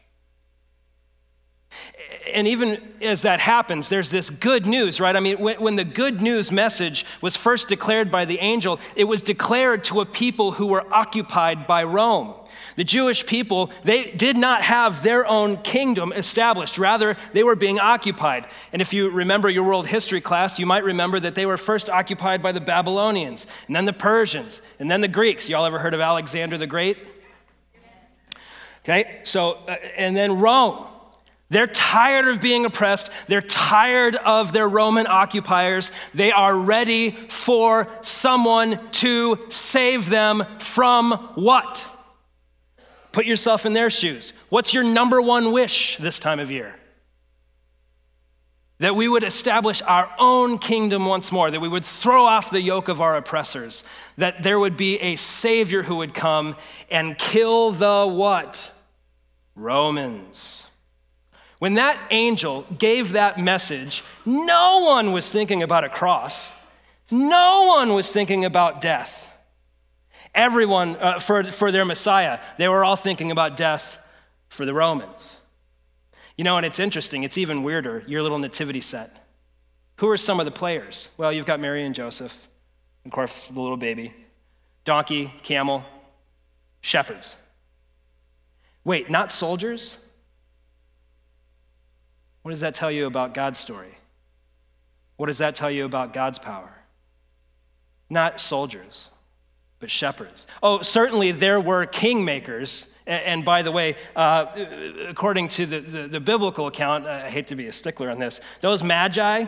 And 2.34 2.48
even 2.48 2.94
as 3.02 3.22
that 3.24 3.40
happens, 3.40 3.90
there's 3.90 4.10
this 4.10 4.30
good 4.30 4.66
news, 4.66 5.00
right? 5.00 5.16
I 5.16 5.20
mean, 5.20 5.40
when, 5.40 5.62
when, 5.62 5.76
the 5.76 5.84
good 5.84 6.22
news 6.22 6.52
message 6.52 7.06
was 7.22 7.36
first 7.36 7.68
declared 7.68 8.12
by 8.12 8.26
the 8.26 8.40
angel, 8.40 8.80
it 8.96 9.06
was 9.06 9.22
declared 9.22 9.84
to 9.86 10.02
a 10.02 10.06
people 10.06 10.54
who 10.54 10.68
were 10.68 10.92
occupied 10.94 11.68
by 11.68 11.84
Rome. 11.84 12.34
The 12.76 12.84
Jewish 12.84 13.26
people, 13.26 13.72
they 13.84 14.12
did 14.12 14.38
not 14.38 14.62
have 14.62 15.04
their 15.04 15.26
own 15.26 15.58
kingdom 15.58 16.14
established. 16.14 16.78
Rather, 16.78 17.18
they 17.34 17.44
were 17.44 17.56
being 17.56 17.80
occupied. 17.80 18.48
And 18.72 18.82
if 18.82 18.94
you 18.94 19.10
remember 19.10 19.50
your 19.50 19.64
world 19.64 19.88
history 19.88 20.22
class, 20.22 20.60
you 20.60 20.66
might 20.66 20.84
remember 20.84 21.20
that 21.20 21.34
they 21.34 21.46
were 21.46 21.58
first 21.58 21.90
occupied 21.90 22.44
by 22.44 22.52
the 22.52 22.62
Babylonians, 22.62 23.48
and 23.68 23.76
then 23.76 23.86
the 23.86 23.94
Persians, 23.94 24.62
and 24.80 24.92
then 24.92 25.02
the 25.02 25.08
Greeks. 25.08 25.50
Y'all 25.50 25.66
ever 25.66 25.80
heard 25.80 25.94
of 25.94 26.02
Alexander 26.02 26.58
the 26.58 26.68
Great? 26.68 26.98
Okay, 28.84 29.20
so, 29.24 29.54
uh, 29.68 29.76
and 29.98 30.16
then 30.16 30.40
Rome. 30.40 30.86
They're 31.50 31.68
tired 31.68 32.28
of 32.28 32.42
being 32.42 32.66
oppressed. 32.66 33.10
They're 33.28 33.42
tired 33.42 34.16
of 34.18 34.52
their 34.52 34.68
Roman 34.68 35.08
occupiers. 35.08 35.92
They 36.14 36.32
are 36.32 36.54
ready 36.54 37.12
for 37.30 37.88
someone 38.02 38.80
to 38.94 39.46
save 39.50 40.10
them 40.10 40.46
from 40.60 41.12
what? 41.36 41.86
Put 43.14 43.26
yourself 43.26 43.66
in 43.66 43.74
their 43.74 43.90
shoes. 43.90 44.34
What's 44.50 44.74
your 44.74 44.84
number 44.84 45.22
one 45.22 45.52
wish 45.54 45.98
this 45.98 46.20
time 46.20 46.40
of 46.40 46.52
year? 46.52 46.76
That 48.80 48.96
we 48.96 49.08
would 49.08 49.24
establish 49.24 49.82
our 49.82 50.12
own 50.20 50.60
kingdom 50.60 51.06
once 51.06 51.32
more, 51.32 51.50
that 51.50 51.62
we 51.62 51.68
would 51.68 51.86
throw 51.86 52.26
off 52.26 52.52
the 52.52 52.62
yoke 52.62 52.90
of 52.90 53.02
our 53.02 53.16
oppressors, 53.16 53.84
that 54.18 54.44
there 54.44 54.60
would 54.60 54.78
be 54.78 55.00
a 55.00 55.16
Savior 55.16 55.82
who 55.82 55.96
would 55.96 56.14
come 56.14 56.58
and 56.92 57.18
kill 57.18 57.72
the 57.72 58.06
what? 58.06 58.72
Romans. 59.56 60.67
When 61.60 61.76
that 61.76 62.00
angel 62.12 62.66
gave 62.78 63.14
that 63.14 63.40
message, 63.40 64.04
no 64.26 64.84
one 64.86 65.12
was 65.12 65.32
thinking 65.32 65.64
about 65.64 65.84
a 65.84 65.90
cross, 65.90 66.52
no 67.10 67.66
one 67.68 67.94
was 67.94 68.12
thinking 68.12 68.46
about 68.46 68.82
death. 68.82 69.24
Everyone, 70.36 70.96
uh, 70.98 71.20
for, 71.20 71.44
for 71.52 71.72
their 71.72 71.86
Messiah, 71.86 72.40
they 72.58 72.68
were 72.68 72.84
all 72.84 72.96
thinking 72.96 73.32
about 73.32 73.58
death 73.58 73.98
for 74.50 74.66
the 74.66 74.74
Romans. 74.74 75.38
You 76.36 76.44
know, 76.44 76.58
and 76.58 76.66
it's 76.66 76.80
interesting, 76.80 77.24
it's 77.24 77.38
even 77.38 77.64
weirder, 77.64 78.04
your 78.06 78.22
little 78.22 78.38
nativity 78.38 78.82
set. 78.82 79.26
Who 79.96 80.10
are 80.10 80.18
some 80.18 80.40
of 80.40 80.46
the 80.46 80.52
players? 80.52 81.10
Well, 81.18 81.34
you've 81.34 81.46
got 81.46 81.60
Mary 81.60 81.84
and 81.84 81.96
Joseph, 81.96 82.48
of 83.04 83.12
course, 83.12 83.48
the 83.48 83.60
little 83.60 83.78
baby, 83.78 84.14
donkey, 84.86 85.34
camel, 85.42 85.84
shepherds. 86.82 87.36
Wait, 88.84 89.10
not 89.10 89.32
soldiers? 89.32 89.98
What 92.48 92.52
does 92.52 92.62
that 92.62 92.76
tell 92.76 92.90
you 92.90 93.08
about 93.08 93.34
God's 93.34 93.60
story? 93.60 93.98
What 95.18 95.26
does 95.26 95.40
that 95.40 95.54
tell 95.54 95.70
you 95.70 95.84
about 95.84 96.14
God's 96.14 96.40
power? 96.40 96.72
Not 98.10 98.40
soldiers, 98.40 99.10
but 99.82 99.92
shepherds. 99.92 100.48
Oh, 100.64 100.82
certainly 100.82 101.34
there 101.34 101.60
were 101.60 101.86
kingmakers. 101.86 102.86
And 103.06 103.44
by 103.44 103.64
the 103.64 103.72
way, 103.74 103.98
uh, 104.16 104.46
according 105.10 105.50
to 105.50 105.66
the, 105.66 105.80
the, 105.82 106.08
the, 106.08 106.20
biblical 106.22 106.68
account, 106.68 107.06
I 107.06 107.30
hate 107.30 107.48
to 107.48 107.58
be 107.58 107.68
a 107.68 107.74
stickler 107.74 108.10
on 108.10 108.18
this, 108.18 108.40
those 108.62 108.82
magi, 108.82 109.40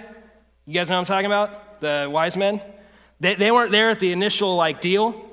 you 0.66 0.74
guys 0.74 0.90
know 0.90 0.96
what 0.96 1.00
I'm 1.00 1.06
talking 1.06 1.28
about? 1.28 1.80
The 1.80 2.10
wise 2.12 2.36
men? 2.36 2.60
They, 3.22 3.36
they 3.36 3.50
weren't 3.50 3.72
there 3.72 3.92
at 3.92 4.02
the 4.02 4.12
initial 4.12 4.58
like 4.58 4.82
deal. 4.82 5.26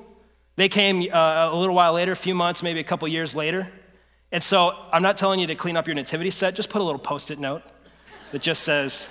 They 0.55 0.69
came 0.69 1.01
uh, 1.13 1.49
a 1.51 1.55
little 1.57 1.75
while 1.75 1.91
later, 1.91 2.13
a 2.13 2.15
few 2.15 2.33
months, 2.33 2.63
maybe 2.63 2.79
a 2.79 2.85
couple 2.85 3.09
years 3.09 3.35
later. 3.35 3.69
And 4.31 4.43
so 4.43 4.73
I'm 4.91 5.03
not 5.03 5.17
telling 5.17 5.39
you 5.39 5.47
to 5.47 5.55
clean 5.55 5.77
up 5.77 5.87
your 5.87 5.95
nativity 5.95 6.31
set, 6.31 6.55
just 6.55 6.69
put 6.69 6.81
a 6.81 6.83
little 6.83 6.99
post 6.99 7.31
it 7.31 7.39
note 7.39 7.63
that 8.31 8.41
just 8.41 8.63
says, 8.63 9.07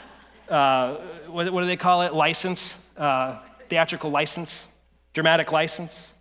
uh, 0.49 0.97
what, 1.27 1.51
what, 1.53 1.63
do 1.63 1.67
they 1.67 1.77
call 1.77 2.03
it? 2.03 2.13
License, 2.15 2.75
uh, 2.97 3.39
theatrical 3.69 4.11
license, 4.11 4.65
dramatic 5.15 5.53
license. 5.53 6.13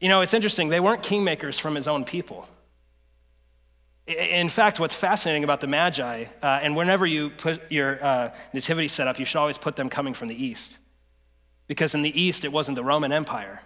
You 0.00 0.08
know, 0.08 0.20
it's 0.20 0.34
interesting, 0.34 0.68
they 0.68 0.80
weren't 0.80 1.02
kingmakers 1.02 1.58
from 1.58 1.74
his 1.74 1.86
own 1.86 2.04
people. 2.04 2.48
In 4.06 4.48
fact, 4.48 4.78
what's 4.78 4.94
fascinating 4.94 5.42
about 5.42 5.60
the 5.60 5.66
Magi, 5.66 6.26
uh, 6.42 6.46
and 6.46 6.76
whenever 6.76 7.06
you 7.06 7.30
put 7.30 7.72
your 7.72 8.04
uh, 8.04 8.34
nativity 8.52 8.88
set 8.88 9.08
up, 9.08 9.18
you 9.18 9.24
should 9.24 9.38
always 9.38 9.58
put 9.58 9.74
them 9.74 9.88
coming 9.88 10.14
from 10.14 10.28
the 10.28 10.44
east. 10.44 10.76
Because 11.66 11.94
in 11.94 12.02
the 12.02 12.20
east, 12.20 12.44
it 12.44 12.52
wasn't 12.52 12.76
the 12.76 12.84
Roman 12.84 13.12
Empire, 13.12 13.62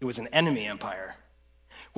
it 0.00 0.04
was 0.04 0.18
an 0.18 0.28
enemy 0.28 0.66
empire 0.66 1.16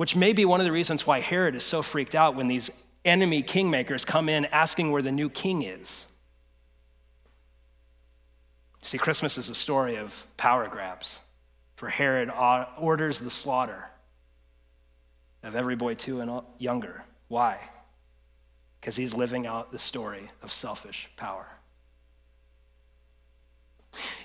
which 0.01 0.15
may 0.15 0.33
be 0.33 0.45
one 0.45 0.59
of 0.59 0.65
the 0.65 0.71
reasons 0.71 1.05
why 1.05 1.19
Herod 1.19 1.53
is 1.53 1.63
so 1.63 1.83
freaked 1.83 2.15
out 2.15 2.33
when 2.33 2.47
these 2.47 2.71
enemy 3.05 3.43
kingmakers 3.43 4.03
come 4.03 4.29
in 4.29 4.45
asking 4.45 4.91
where 4.91 5.03
the 5.03 5.11
new 5.11 5.29
king 5.29 5.61
is. 5.61 6.07
See, 8.81 8.97
Christmas 8.97 9.37
is 9.37 9.47
a 9.49 9.53
story 9.53 9.97
of 9.97 10.25
power 10.37 10.67
grabs. 10.67 11.19
For 11.75 11.87
Herod 11.87 12.31
orders 12.79 13.19
the 13.19 13.29
slaughter 13.29 13.91
of 15.43 15.55
every 15.55 15.75
boy 15.75 15.93
two 15.93 16.19
and 16.19 16.41
younger. 16.57 17.03
Why? 17.27 17.59
Because 18.79 18.95
he's 18.95 19.13
living 19.13 19.45
out 19.45 19.71
the 19.71 19.77
story 19.77 20.31
of 20.41 20.51
selfish 20.51 21.11
power. 21.15 21.45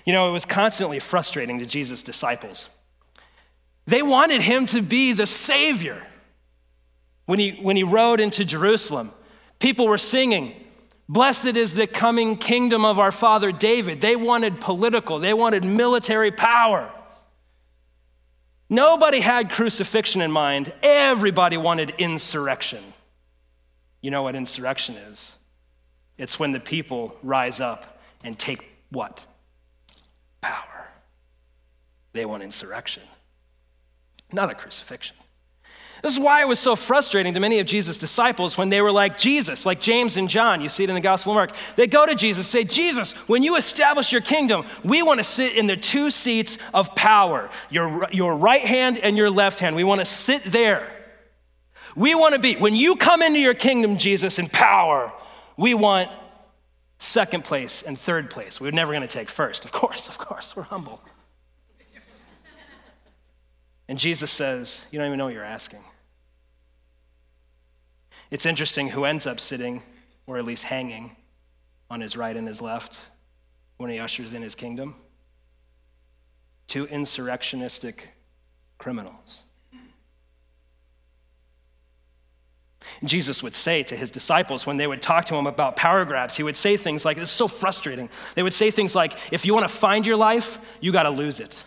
You 0.05 0.13
know, 0.13 0.27
it 0.27 0.31
was 0.31 0.43
constantly 0.43 0.97
frustrating 0.97 1.59
to 1.59 1.67
Jesus' 1.67 2.01
disciples 2.01 2.69
they 3.87 4.01
wanted 4.01 4.41
him 4.41 4.65
to 4.67 4.81
be 4.81 5.13
the 5.13 5.25
Savior. 5.25 6.03
When 7.25 7.39
he, 7.39 7.51
when 7.61 7.77
he 7.77 7.83
rode 7.83 8.19
into 8.19 8.45
Jerusalem, 8.45 9.11
people 9.59 9.87
were 9.87 9.97
singing, 9.97 10.53
Blessed 11.09 11.55
is 11.55 11.73
the 11.73 11.87
coming 11.87 12.35
kingdom 12.35 12.83
of 12.83 12.99
our 12.99 13.13
father 13.13 13.53
David. 13.53 14.01
They 14.01 14.17
wanted 14.17 14.59
political, 14.59 15.19
they 15.19 15.33
wanted 15.33 15.63
military 15.63 16.31
power. 16.31 16.91
Nobody 18.69 19.21
had 19.21 19.49
crucifixion 19.49 20.21
in 20.21 20.31
mind, 20.31 20.73
everybody 20.83 21.55
wanted 21.55 21.93
insurrection. 21.97 22.83
You 24.01 24.11
know 24.11 24.23
what 24.23 24.35
insurrection 24.35 24.95
is? 24.95 25.31
It's 26.17 26.37
when 26.37 26.51
the 26.51 26.59
people 26.59 27.15
rise 27.23 27.61
up 27.61 28.01
and 28.21 28.37
take 28.37 28.67
what? 28.89 29.25
Power. 30.41 30.89
They 32.11 32.25
want 32.25 32.43
insurrection 32.43 33.03
not 34.31 34.49
a 34.49 34.55
crucifixion. 34.55 35.15
This 36.03 36.13
is 36.13 36.19
why 36.19 36.41
it 36.41 36.47
was 36.47 36.59
so 36.59 36.75
frustrating 36.75 37.33
to 37.33 37.39
many 37.39 37.59
of 37.59 37.65
Jesus' 37.65 37.97
disciples 37.97 38.57
when 38.57 38.69
they 38.69 38.81
were 38.81 38.91
like 38.91 39.17
Jesus, 39.17 39.65
like 39.65 39.81
James 39.81 40.15
and 40.15 40.29
John. 40.29 40.61
You 40.61 40.69
see 40.69 40.83
it 40.83 40.89
in 40.89 40.95
the 40.95 41.01
Gospel 41.01 41.31
of 41.31 41.37
Mark. 41.37 41.55
They 41.75 41.87
go 41.87 42.05
to 42.05 42.13
Jesus, 42.13 42.47
say, 42.47 42.63
Jesus, 42.63 43.13
when 43.25 43.41
you 43.41 43.55
establish 43.55 44.11
your 44.11 44.21
kingdom, 44.21 44.65
we 44.83 45.01
want 45.01 45.19
to 45.19 45.23
sit 45.23 45.55
in 45.55 45.65
the 45.65 45.75
two 45.75 46.11
seats 46.11 46.59
of 46.73 46.93
power, 46.93 47.49
your, 47.71 48.07
your 48.11 48.35
right 48.35 48.61
hand 48.61 48.99
and 48.99 49.17
your 49.17 49.31
left 49.31 49.59
hand. 49.59 49.75
We 49.75 49.83
want 49.83 49.99
to 49.99 50.05
sit 50.05 50.43
there. 50.45 50.87
We 51.95 52.13
want 52.13 52.35
to 52.35 52.39
be, 52.39 52.55
when 52.55 52.75
you 52.75 52.95
come 52.95 53.23
into 53.23 53.39
your 53.39 53.55
kingdom, 53.55 53.97
Jesus, 53.97 54.37
in 54.37 54.49
power, 54.49 55.11
we 55.57 55.73
want 55.73 56.11
second 56.99 57.43
place 57.43 57.81
and 57.81 57.99
third 57.99 58.29
place. 58.29 58.61
We're 58.61 58.71
never 58.71 58.91
going 58.93 59.01
to 59.01 59.07
take 59.07 59.29
first. 59.29 59.65
Of 59.65 59.71
course, 59.71 60.07
of 60.07 60.19
course, 60.19 60.55
we're 60.55 60.63
humble. 60.63 61.01
And 63.87 63.97
Jesus 63.97 64.31
says, 64.31 64.81
You 64.91 64.99
don't 64.99 65.07
even 65.07 65.17
know 65.17 65.25
what 65.25 65.33
you're 65.33 65.43
asking. 65.43 65.83
It's 68.29 68.45
interesting 68.45 68.89
who 68.89 69.05
ends 69.05 69.25
up 69.25 69.39
sitting, 69.39 69.81
or 70.25 70.37
at 70.37 70.45
least 70.45 70.63
hanging, 70.63 71.15
on 71.89 72.01
his 72.01 72.17
right 72.17 72.35
and 72.35 72.47
his 72.47 72.61
left 72.61 72.99
when 73.77 73.89
he 73.89 73.99
ushers 73.99 74.33
in 74.33 74.41
his 74.41 74.55
kingdom. 74.55 74.95
Two 76.67 76.87
insurrectionistic 76.87 77.99
criminals. 78.77 79.39
Jesus 83.03 83.43
would 83.43 83.55
say 83.55 83.83
to 83.83 83.95
his 83.95 84.11
disciples 84.11 84.65
when 84.65 84.77
they 84.77 84.87
would 84.87 85.01
talk 85.01 85.25
to 85.25 85.35
him 85.35 85.45
about 85.45 85.75
power 85.75 86.03
grabs, 86.05 86.35
he 86.35 86.43
would 86.43 86.57
say 86.57 86.77
things 86.77 87.05
like, 87.05 87.17
This 87.17 87.29
is 87.29 87.35
so 87.35 87.47
frustrating. 87.47 88.09
They 88.35 88.43
would 88.43 88.53
say 88.53 88.71
things 88.71 88.95
like, 88.95 89.17
If 89.31 89.45
you 89.45 89.53
want 89.53 89.67
to 89.67 89.73
find 89.73 90.05
your 90.05 90.17
life, 90.17 90.59
you 90.81 90.91
got 90.91 91.03
to 91.03 91.09
lose 91.09 91.39
it. 91.39 91.63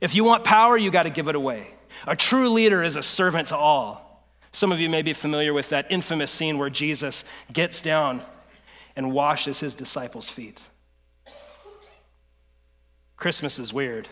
If 0.00 0.14
you 0.14 0.24
want 0.24 0.44
power, 0.44 0.76
you 0.76 0.90
got 0.90 1.04
to 1.04 1.10
give 1.10 1.28
it 1.28 1.34
away. 1.34 1.68
A 2.06 2.16
true 2.16 2.50
leader 2.50 2.82
is 2.82 2.96
a 2.96 3.02
servant 3.02 3.48
to 3.48 3.56
all. 3.56 4.26
Some 4.52 4.70
of 4.70 4.80
you 4.80 4.88
may 4.88 5.02
be 5.02 5.12
familiar 5.12 5.52
with 5.52 5.70
that 5.70 5.86
infamous 5.90 6.30
scene 6.30 6.58
where 6.58 6.70
Jesus 6.70 7.24
gets 7.52 7.80
down 7.80 8.22
and 8.96 9.12
washes 9.12 9.60
his 9.60 9.74
disciples' 9.74 10.28
feet. 10.28 10.60
Christmas 13.16 13.58
is 13.58 13.72
weird. 13.72 14.08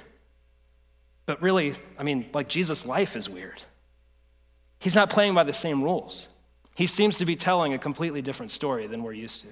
But 1.26 1.40
really, 1.40 1.76
I 1.98 2.02
mean, 2.02 2.28
like 2.32 2.48
Jesus' 2.48 2.84
life 2.84 3.14
is 3.14 3.28
weird. 3.28 3.62
He's 4.78 4.94
not 4.94 5.10
playing 5.10 5.34
by 5.34 5.44
the 5.44 5.52
same 5.52 5.82
rules. 5.82 6.28
He 6.74 6.86
seems 6.86 7.16
to 7.16 7.24
be 7.24 7.36
telling 7.36 7.74
a 7.74 7.78
completely 7.78 8.22
different 8.22 8.50
story 8.50 8.86
than 8.86 9.02
we're 9.02 9.12
used 9.12 9.42
to. 9.42 9.48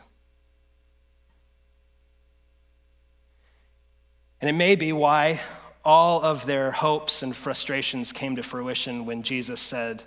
And 4.40 4.48
it 4.48 4.54
may 4.54 4.74
be 4.74 4.92
why 4.92 5.40
all 5.84 6.22
of 6.22 6.46
their 6.46 6.70
hopes 6.70 7.22
and 7.22 7.34
frustrations 7.34 8.12
came 8.12 8.36
to 8.36 8.42
fruition 8.42 9.06
when 9.06 9.22
Jesus 9.22 9.60
said, 9.60 10.02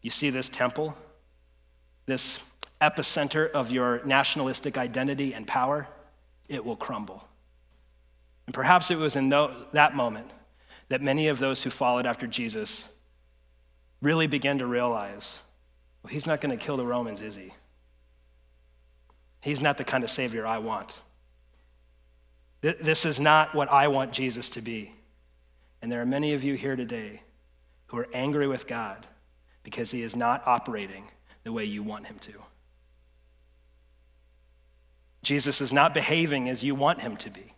You 0.00 0.10
see 0.10 0.30
this 0.30 0.48
temple, 0.48 0.96
this 2.06 2.38
epicenter 2.80 3.50
of 3.50 3.70
your 3.70 4.04
nationalistic 4.04 4.76
identity 4.76 5.34
and 5.34 5.46
power, 5.46 5.88
it 6.48 6.64
will 6.64 6.76
crumble. 6.76 7.26
And 8.46 8.54
perhaps 8.54 8.90
it 8.90 8.98
was 8.98 9.16
in 9.16 9.28
that 9.28 9.94
moment 9.94 10.30
that 10.88 11.00
many 11.00 11.28
of 11.28 11.38
those 11.38 11.62
who 11.62 11.70
followed 11.70 12.06
after 12.06 12.26
Jesus 12.26 12.88
really 14.00 14.26
began 14.26 14.58
to 14.58 14.66
realize 14.66 15.38
well, 16.02 16.12
he's 16.12 16.26
not 16.26 16.40
going 16.40 16.56
to 16.56 16.62
kill 16.62 16.76
the 16.76 16.84
Romans, 16.84 17.22
is 17.22 17.36
he? 17.36 17.52
He's 19.40 19.62
not 19.62 19.78
the 19.78 19.84
kind 19.84 20.02
of 20.02 20.10
Savior 20.10 20.46
I 20.46 20.58
want. 20.58 20.92
This 22.62 23.04
is 23.04 23.18
not 23.18 23.54
what 23.54 23.70
I 23.70 23.88
want 23.88 24.12
Jesus 24.12 24.48
to 24.50 24.62
be. 24.62 24.94
And 25.82 25.90
there 25.90 26.00
are 26.00 26.06
many 26.06 26.32
of 26.32 26.44
you 26.44 26.54
here 26.54 26.76
today 26.76 27.22
who 27.88 27.98
are 27.98 28.08
angry 28.14 28.46
with 28.46 28.68
God 28.68 29.06
because 29.64 29.90
he 29.90 30.02
is 30.02 30.14
not 30.14 30.46
operating 30.46 31.04
the 31.42 31.52
way 31.52 31.64
you 31.64 31.82
want 31.82 32.06
him 32.06 32.18
to. 32.20 32.32
Jesus 35.22 35.60
is 35.60 35.72
not 35.72 35.92
behaving 35.92 36.48
as 36.48 36.62
you 36.62 36.74
want 36.74 37.00
him 37.00 37.16
to 37.18 37.30
be. 37.30 37.52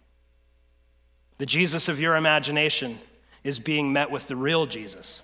The 1.39 1.47
Jesus 1.47 1.89
of 1.89 2.01
your 2.01 2.17
imagination 2.17 2.99
is 3.43 3.59
being 3.59 3.93
met 3.93 4.11
with 4.11 4.27
the 4.29 4.37
real 4.37 4.67
Jesus, 4.67 5.21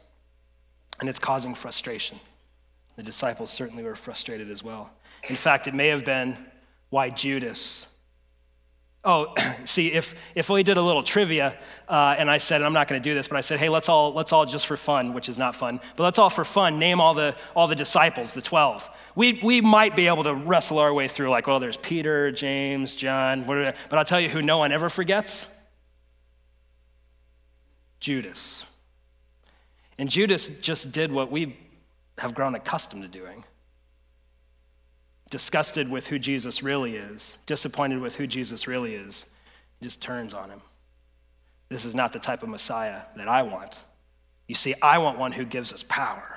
and 0.98 1.08
it's 1.08 1.18
causing 1.18 1.54
frustration. 1.54 2.18
The 2.96 3.02
disciples 3.02 3.50
certainly 3.50 3.82
were 3.82 3.96
frustrated 3.96 4.50
as 4.50 4.62
well. 4.62 4.90
In 5.28 5.36
fact, 5.36 5.66
it 5.66 5.74
may 5.74 5.88
have 5.88 6.04
been 6.04 6.36
why 6.90 7.10
Judas 7.10 7.86
Oh, 9.02 9.34
see, 9.64 9.92
if, 9.92 10.14
if 10.34 10.48
we 10.50 10.62
did 10.62 10.76
a 10.76 10.82
little 10.82 11.02
trivia 11.02 11.58
uh, 11.88 12.14
and 12.18 12.30
I 12.30 12.38
said, 12.38 12.56
and 12.56 12.66
I'm 12.66 12.72
not 12.72 12.88
going 12.88 13.00
to 13.00 13.08
do 13.08 13.14
this, 13.14 13.28
but 13.28 13.36
I 13.36 13.40
said, 13.40 13.58
hey, 13.58 13.68
let's 13.68 13.88
all, 13.88 14.12
let's 14.12 14.32
all 14.32 14.44
just 14.44 14.66
for 14.66 14.76
fun, 14.76 15.14
which 15.14 15.28
is 15.28 15.38
not 15.38 15.54
fun, 15.54 15.80
but 15.96 16.04
let's 16.04 16.18
all 16.18 16.30
for 16.30 16.44
fun 16.44 16.78
name 16.78 17.00
all 17.00 17.14
the, 17.14 17.34
all 17.56 17.66
the 17.66 17.76
disciples, 17.76 18.32
the 18.32 18.42
12. 18.42 18.88
We, 19.16 19.40
we 19.42 19.60
might 19.60 19.96
be 19.96 20.06
able 20.06 20.24
to 20.24 20.34
wrestle 20.34 20.78
our 20.78 20.92
way 20.92 21.08
through, 21.08 21.30
like, 21.30 21.46
well, 21.46 21.60
there's 21.60 21.78
Peter, 21.78 22.30
James, 22.30 22.94
John, 22.94 23.44
but 23.44 23.74
I'll 23.92 24.04
tell 24.04 24.20
you 24.20 24.28
who 24.28 24.42
no 24.42 24.58
one 24.58 24.72
ever 24.72 24.88
forgets 24.88 25.46
Judas. 28.00 28.64
And 29.98 30.08
Judas 30.08 30.48
just 30.60 30.90
did 30.92 31.12
what 31.12 31.30
we 31.30 31.56
have 32.18 32.34
grown 32.34 32.54
accustomed 32.54 33.02
to 33.02 33.08
doing. 33.08 33.44
Disgusted 35.30 35.88
with 35.88 36.08
who 36.08 36.18
Jesus 36.18 36.62
really 36.62 36.96
is, 36.96 37.36
disappointed 37.46 38.00
with 38.00 38.16
who 38.16 38.26
Jesus 38.26 38.66
really 38.66 38.94
is, 38.94 39.24
he 39.78 39.86
just 39.86 40.00
turns 40.00 40.34
on 40.34 40.50
him. 40.50 40.60
This 41.68 41.84
is 41.84 41.94
not 41.94 42.12
the 42.12 42.18
type 42.18 42.42
of 42.42 42.48
Messiah 42.48 43.02
that 43.16 43.28
I 43.28 43.42
want. 43.42 43.74
You 44.48 44.56
see, 44.56 44.74
I 44.82 44.98
want 44.98 45.18
one 45.18 45.30
who 45.30 45.44
gives 45.44 45.72
us 45.72 45.84
power. 45.88 46.36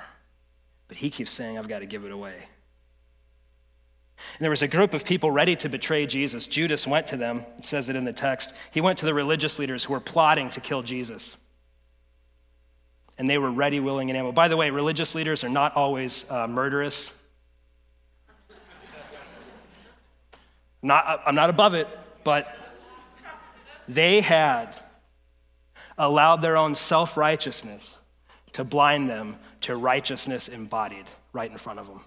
But 0.86 0.96
he 0.96 1.10
keeps 1.10 1.32
saying, 1.32 1.58
I've 1.58 1.68
got 1.68 1.80
to 1.80 1.86
give 1.86 2.04
it 2.04 2.12
away. 2.12 2.34
And 4.16 4.40
there 4.40 4.50
was 4.50 4.62
a 4.62 4.68
group 4.68 4.94
of 4.94 5.04
people 5.04 5.30
ready 5.30 5.56
to 5.56 5.68
betray 5.68 6.06
Jesus. 6.06 6.46
Judas 6.46 6.86
went 6.86 7.08
to 7.08 7.16
them. 7.16 7.44
It 7.58 7.64
says 7.64 7.88
it 7.88 7.96
in 7.96 8.04
the 8.04 8.12
text. 8.12 8.52
He 8.70 8.80
went 8.80 8.98
to 8.98 9.06
the 9.06 9.14
religious 9.14 9.58
leaders 9.58 9.82
who 9.82 9.92
were 9.92 10.00
plotting 10.00 10.50
to 10.50 10.60
kill 10.60 10.82
Jesus. 10.82 11.36
And 13.18 13.28
they 13.28 13.38
were 13.38 13.50
ready, 13.50 13.80
willing, 13.80 14.10
and 14.10 14.16
able. 14.16 14.32
By 14.32 14.46
the 14.46 14.56
way, 14.56 14.70
religious 14.70 15.14
leaders 15.14 15.42
are 15.42 15.48
not 15.48 15.74
always 15.76 16.24
uh, 16.30 16.46
murderous. 16.46 17.10
Not, 20.84 21.22
I'm 21.24 21.34
not 21.34 21.48
above 21.48 21.72
it, 21.72 21.88
but 22.24 22.46
they 23.88 24.20
had 24.20 24.68
allowed 25.96 26.42
their 26.42 26.58
own 26.58 26.74
self 26.74 27.16
righteousness 27.16 27.96
to 28.52 28.64
blind 28.64 29.08
them 29.08 29.36
to 29.62 29.76
righteousness 29.76 30.46
embodied 30.46 31.06
right 31.32 31.50
in 31.50 31.56
front 31.56 31.78
of 31.78 31.86
them. 31.86 32.02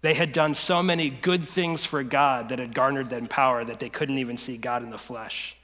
They 0.00 0.14
had 0.14 0.32
done 0.32 0.54
so 0.54 0.82
many 0.82 1.10
good 1.10 1.46
things 1.46 1.84
for 1.84 2.02
God 2.02 2.48
that 2.48 2.58
had 2.58 2.74
garnered 2.74 3.10
them 3.10 3.26
power 3.26 3.62
that 3.62 3.78
they 3.78 3.90
couldn't 3.90 4.16
even 4.16 4.38
see 4.38 4.56
God 4.56 4.82
in 4.82 4.88
the 4.88 4.98
flesh 4.98 5.54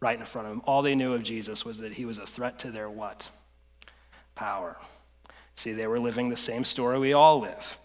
right 0.00 0.18
in 0.18 0.26
front 0.26 0.48
of 0.48 0.52
them. 0.52 0.62
All 0.66 0.82
they 0.82 0.96
knew 0.96 1.14
of 1.14 1.22
Jesus 1.22 1.64
was 1.64 1.78
that 1.78 1.92
he 1.92 2.04
was 2.04 2.18
a 2.18 2.26
threat 2.26 2.58
to 2.58 2.72
their 2.72 2.90
what? 2.90 3.24
Power. 4.34 4.76
See, 5.54 5.72
they 5.72 5.86
were 5.86 6.00
living 6.00 6.30
the 6.30 6.36
same 6.36 6.64
story 6.64 6.98
we 6.98 7.12
all 7.12 7.38
live 7.40 7.78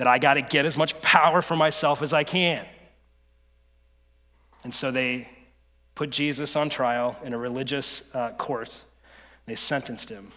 that 0.00 0.06
I 0.06 0.18
got 0.18 0.34
to 0.34 0.40
get 0.40 0.64
as 0.64 0.78
much 0.78 0.98
power 1.02 1.42
for 1.42 1.56
myself 1.56 2.00
as 2.00 2.14
I 2.14 2.24
can. 2.24 2.64
And 4.64 4.72
so 4.72 4.90
they 4.90 5.28
put 5.94 6.08
Jesus 6.08 6.56
on 6.56 6.70
trial 6.70 7.18
in 7.22 7.34
a 7.34 7.38
religious 7.38 8.02
uh, 8.14 8.30
court. 8.30 8.74
They 9.44 9.56
sentenced 9.56 10.08
him. 10.08 10.32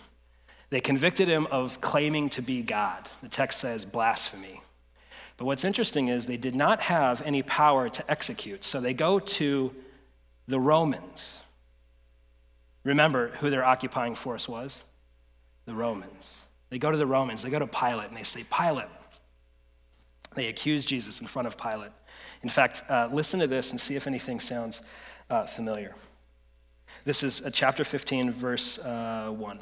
They 0.69 0.81
convicted 0.81 1.29
him 1.29 1.47
of 1.49 1.79
claiming 1.79 2.27
to 2.31 2.41
be 2.41 2.61
God. 2.61 3.07
The 3.21 3.29
text 3.29 3.61
says 3.61 3.85
blasphemy. 3.85 4.59
But 5.37 5.45
what's 5.45 5.63
interesting 5.63 6.09
is 6.09 6.25
they 6.25 6.35
did 6.35 6.55
not 6.55 6.81
have 6.81 7.21
any 7.21 7.41
power 7.41 7.87
to 7.87 8.11
execute. 8.11 8.65
So 8.65 8.81
they 8.81 8.93
go 8.93 9.17
to 9.17 9.73
the 10.45 10.59
Romans. 10.59 11.37
Remember 12.83 13.29
who 13.39 13.49
their 13.49 13.63
occupying 13.63 14.15
force 14.15 14.49
was? 14.49 14.83
The 15.67 15.73
Romans. 15.73 16.35
They 16.69 16.79
go 16.79 16.91
to 16.91 16.97
the 16.97 17.07
Romans, 17.07 17.43
they 17.43 17.49
go 17.49 17.59
to 17.59 17.67
Pilate, 17.67 18.09
and 18.09 18.17
they 18.17 18.23
say, 18.23 18.43
Pilate. 18.43 18.89
They 20.35 20.47
accuse 20.47 20.85
Jesus 20.85 21.21
in 21.21 21.27
front 21.27 21.47
of 21.47 21.57
Pilate. 21.57 21.91
In 22.41 22.49
fact, 22.49 22.83
uh, 22.89 23.09
listen 23.11 23.39
to 23.39 23.47
this 23.47 23.71
and 23.71 23.79
see 23.79 23.95
if 23.95 24.07
anything 24.07 24.39
sounds 24.39 24.81
uh, 25.29 25.45
familiar. 25.45 25.95
This 27.05 27.23
is 27.23 27.41
uh, 27.41 27.49
chapter 27.51 27.83
15, 27.83 28.31
verse 28.31 28.79
uh, 28.79 29.29
1. 29.29 29.59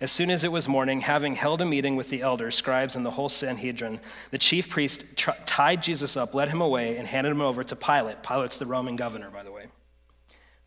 As 0.00 0.10
soon 0.10 0.30
as 0.30 0.42
it 0.44 0.50
was 0.50 0.68
morning, 0.68 1.00
having 1.00 1.34
held 1.34 1.60
a 1.60 1.66
meeting 1.66 1.96
with 1.96 2.08
the 2.08 2.22
elders, 2.22 2.54
scribes, 2.54 2.96
and 2.96 3.04
the 3.04 3.10
whole 3.10 3.28
Sanhedrin, 3.28 4.00
the 4.30 4.38
chief 4.38 4.68
priest 4.68 5.04
tied 5.44 5.82
Jesus 5.82 6.16
up, 6.16 6.34
led 6.34 6.48
him 6.48 6.60
away, 6.60 6.96
and 6.96 7.06
handed 7.06 7.30
him 7.30 7.40
over 7.40 7.62
to 7.64 7.76
Pilate. 7.76 8.22
Pilate's 8.22 8.58
the 8.58 8.66
Roman 8.66 8.96
governor, 8.96 9.30
by 9.30 9.42
the 9.42 9.52
way. 9.52 9.66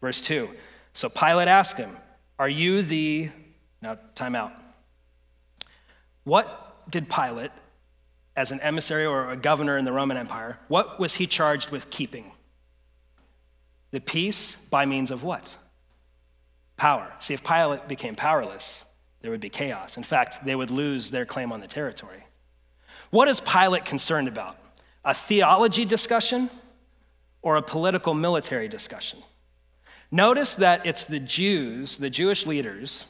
Verse 0.02 0.22
2 0.22 0.50
So 0.94 1.10
Pilate 1.10 1.48
asked 1.48 1.78
him, 1.78 1.98
Are 2.38 2.50
you 2.50 2.82
the. 2.82 3.30
Now, 3.82 3.98
time 4.14 4.36
out. 4.36 4.52
What 6.24 6.90
did 6.90 7.10
Pilate, 7.10 7.52
as 8.40 8.54
an 8.54 8.62
emissary 8.62 9.06
or 9.06 9.32
a 9.32 9.36
governor 9.36 9.78
in 9.78 9.84
the 9.84 9.92
Roman 9.92 10.16
Empire, 10.16 10.58
what 10.70 10.98
was 10.98 11.16
he 11.16 11.28
charged 11.28 11.72
with 11.72 11.90
keeping? 11.90 12.32
The 13.92 14.00
peace 14.00 14.56
by 14.70 14.86
means 14.86 15.12
of 15.12 15.24
what? 15.24 15.46
Power. 16.78 17.12
See, 17.20 17.34
if 17.34 17.44
Pilate 17.44 17.90
became 17.90 18.16
powerless, 18.16 18.86
there 19.20 19.30
would 19.30 19.42
be 19.42 19.50
chaos. 19.50 19.98
In 19.98 20.04
fact, 20.04 20.46
they 20.46 20.56
would 20.56 20.72
lose 20.72 21.12
their 21.12 21.26
claim 21.26 21.52
on 21.52 21.60
the 21.60 21.68
territory. 21.68 22.24
What 23.10 23.28
is 23.28 23.42
Pilate 23.42 23.84
concerned 23.84 24.30
about? 24.30 24.56
A 25.04 25.14
theology 25.14 25.84
discussion 25.84 26.50
or 27.42 27.58
a 27.58 27.62
political 27.62 28.14
military 28.14 28.70
discussion? 28.70 29.20
Notice 30.12 30.56
that 30.56 30.86
it's 30.86 31.04
the 31.04 31.20
Jews, 31.20 31.98
the 31.98 32.10
Jewish 32.10 32.46
leaders, 32.46 33.04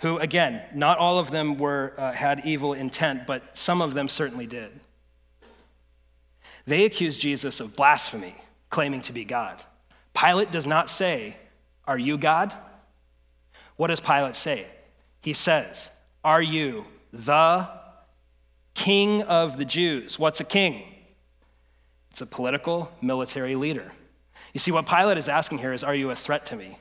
who, 0.00 0.18
again, 0.18 0.62
not 0.74 0.98
all 0.98 1.18
of 1.18 1.30
them 1.30 1.58
were, 1.58 1.94
uh, 1.98 2.12
had 2.12 2.42
evil 2.44 2.72
intent, 2.72 3.26
but 3.26 3.42
some 3.56 3.82
of 3.82 3.94
them 3.94 4.08
certainly 4.08 4.46
did. 4.46 4.70
They 6.66 6.84
accused 6.84 7.20
Jesus 7.20 7.60
of 7.60 7.74
blasphemy, 7.74 8.34
claiming 8.70 9.02
to 9.02 9.12
be 9.12 9.24
God. 9.24 9.62
Pilate 10.14 10.50
does 10.50 10.66
not 10.66 10.90
say, 10.90 11.36
Are 11.86 11.98
you 11.98 12.18
God? 12.18 12.54
What 13.76 13.88
does 13.88 14.00
Pilate 14.00 14.36
say? 14.36 14.66
He 15.20 15.32
says, 15.32 15.90
Are 16.24 16.42
you 16.42 16.84
the 17.12 17.68
king 18.74 19.22
of 19.22 19.56
the 19.56 19.64
Jews? 19.64 20.18
What's 20.18 20.40
a 20.40 20.44
king? 20.44 20.84
It's 22.10 22.20
a 22.20 22.26
political, 22.26 22.92
military 23.00 23.54
leader. 23.54 23.92
You 24.52 24.60
see, 24.60 24.70
what 24.70 24.86
Pilate 24.86 25.18
is 25.18 25.28
asking 25.28 25.58
here 25.58 25.72
is 25.72 25.82
Are 25.82 25.94
you 25.94 26.10
a 26.10 26.14
threat 26.14 26.46
to 26.46 26.56
me? 26.56 26.78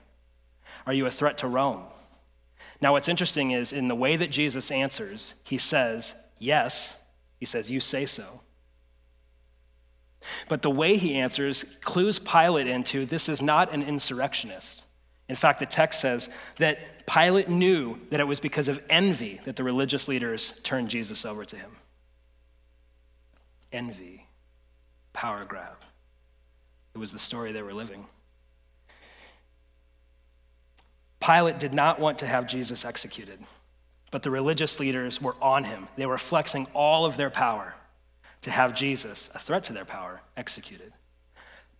Are 0.85 0.93
you 0.93 1.05
a 1.05 1.11
threat 1.11 1.39
to 1.39 1.47
Rome? 1.47 1.83
Now, 2.81 2.93
what's 2.93 3.07
interesting 3.07 3.51
is 3.51 3.73
in 3.73 3.87
the 3.87 3.95
way 3.95 4.15
that 4.15 4.29
Jesus 4.29 4.71
answers, 4.71 5.33
he 5.43 5.57
says, 5.57 6.13
Yes. 6.39 6.93
He 7.39 7.45
says, 7.45 7.71
You 7.71 7.79
say 7.79 8.05
so. 8.05 8.41
But 10.47 10.61
the 10.61 10.69
way 10.69 10.97
he 10.97 11.15
answers 11.15 11.65
clues 11.81 12.19
Pilate 12.19 12.67
into 12.67 13.05
this 13.05 13.29
is 13.29 13.41
not 13.41 13.73
an 13.73 13.81
insurrectionist. 13.81 14.83
In 15.29 15.35
fact, 15.35 15.59
the 15.59 15.65
text 15.65 15.99
says 15.99 16.29
that 16.57 17.05
Pilate 17.05 17.49
knew 17.49 17.99
that 18.11 18.19
it 18.19 18.27
was 18.27 18.39
because 18.39 18.67
of 18.67 18.81
envy 18.89 19.41
that 19.45 19.55
the 19.55 19.63
religious 19.63 20.07
leaders 20.07 20.53
turned 20.63 20.89
Jesus 20.89 21.25
over 21.25 21.45
to 21.45 21.55
him. 21.55 21.71
Envy, 23.71 24.25
power 25.13 25.43
grab. 25.45 25.77
It 26.95 26.97
was 26.97 27.11
the 27.11 27.19
story 27.19 27.51
they 27.51 27.61
were 27.61 27.73
living. 27.73 28.07
Pilate 31.19 31.59
did 31.59 31.73
not 31.73 31.99
want 31.99 32.19
to 32.19 32.27
have 32.27 32.47
Jesus 32.47 32.85
executed, 32.85 33.39
but 34.11 34.23
the 34.23 34.31
religious 34.31 34.79
leaders 34.79 35.21
were 35.21 35.35
on 35.41 35.63
him. 35.63 35.87
They 35.95 36.05
were 36.05 36.17
flexing 36.17 36.67
all 36.73 37.05
of 37.05 37.17
their 37.17 37.29
power 37.29 37.75
to 38.41 38.51
have 38.51 38.75
Jesus, 38.75 39.29
a 39.33 39.39
threat 39.39 39.63
to 39.65 39.73
their 39.73 39.85
power, 39.85 40.21
executed. 40.35 40.93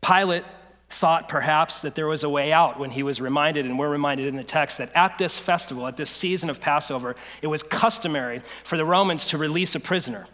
Pilate 0.02 0.44
thought 0.90 1.28
perhaps 1.28 1.82
that 1.82 1.96
there 1.96 2.08
was 2.08 2.24
a 2.24 2.30
way 2.30 2.52
out 2.52 2.80
when 2.80 2.90
he 2.90 3.04
was 3.04 3.20
reminded, 3.20 3.66
and 3.66 3.78
we're 3.78 3.90
reminded 3.90 4.28
in 4.28 4.36
the 4.36 4.44
text, 4.44 4.78
that 4.78 4.92
at 4.96 5.18
this 5.18 5.38
festival, 5.38 5.86
at 5.86 5.98
this 5.98 6.10
season 6.10 6.50
of 6.50 6.62
Passover, 6.62 7.16
it 7.42 7.48
was 7.48 7.62
customary 7.62 8.42
for 8.64 8.78
the 8.78 8.86
Romans 8.86 9.26
to 9.26 9.38
release 9.38 9.76
a 9.76 9.80
prisoner. 9.80 10.28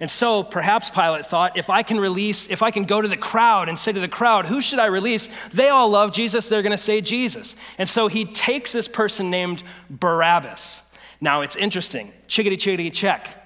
And 0.00 0.10
so 0.10 0.42
perhaps 0.42 0.90
Pilate 0.90 1.24
thought, 1.26 1.56
if 1.56 1.70
I 1.70 1.82
can 1.82 2.00
release, 2.00 2.46
if 2.50 2.62
I 2.62 2.70
can 2.70 2.84
go 2.84 3.00
to 3.00 3.08
the 3.08 3.16
crowd 3.16 3.68
and 3.68 3.78
say 3.78 3.92
to 3.92 4.00
the 4.00 4.08
crowd, 4.08 4.46
who 4.46 4.60
should 4.60 4.78
I 4.78 4.86
release? 4.86 5.28
They 5.52 5.68
all 5.68 5.88
love 5.88 6.12
Jesus, 6.12 6.48
they're 6.48 6.62
gonna 6.62 6.76
say 6.76 7.00
Jesus. 7.00 7.54
And 7.78 7.88
so 7.88 8.08
he 8.08 8.24
takes 8.24 8.72
this 8.72 8.88
person 8.88 9.30
named 9.30 9.62
Barabbas. 9.88 10.82
Now 11.20 11.42
it's 11.42 11.56
interesting. 11.56 12.12
Chickadee, 12.26 12.56
chickadee, 12.56 12.90
check. 12.90 13.40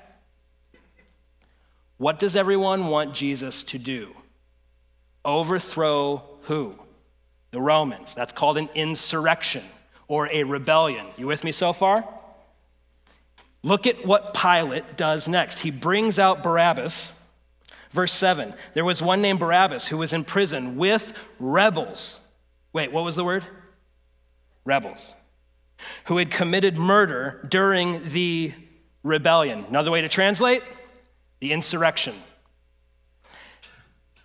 What 1.98 2.18
does 2.18 2.36
everyone 2.36 2.86
want 2.86 3.14
Jesus 3.14 3.62
to 3.64 3.78
do? 3.78 4.14
Overthrow 5.24 6.22
who? 6.42 6.74
The 7.50 7.60
Romans. 7.60 8.14
That's 8.14 8.32
called 8.32 8.56
an 8.56 8.68
insurrection 8.74 9.64
or 10.06 10.28
a 10.32 10.44
rebellion. 10.44 11.06
You 11.16 11.26
with 11.26 11.44
me 11.44 11.52
so 11.52 11.72
far? 11.72 12.08
Look 13.68 13.86
at 13.86 14.06
what 14.06 14.34
Pilate 14.34 14.96
does 14.96 15.28
next. 15.28 15.60
He 15.60 15.70
brings 15.70 16.18
out 16.18 16.42
Barabbas. 16.42 17.12
Verse 17.90 18.12
7 18.12 18.54
There 18.74 18.84
was 18.84 19.00
one 19.00 19.22
named 19.22 19.38
Barabbas 19.38 19.86
who 19.88 19.98
was 19.98 20.12
in 20.12 20.24
prison 20.24 20.76
with 20.76 21.12
rebels. 21.38 22.18
Wait, 22.72 22.92
what 22.92 23.04
was 23.04 23.14
the 23.14 23.24
word? 23.24 23.44
Rebels. 24.64 25.12
Who 26.06 26.16
had 26.16 26.30
committed 26.30 26.76
murder 26.76 27.46
during 27.48 28.10
the 28.10 28.52
rebellion. 29.02 29.64
Another 29.68 29.90
way 29.90 30.00
to 30.00 30.08
translate? 30.08 30.62
the 31.40 31.52
insurrection. 31.52 32.14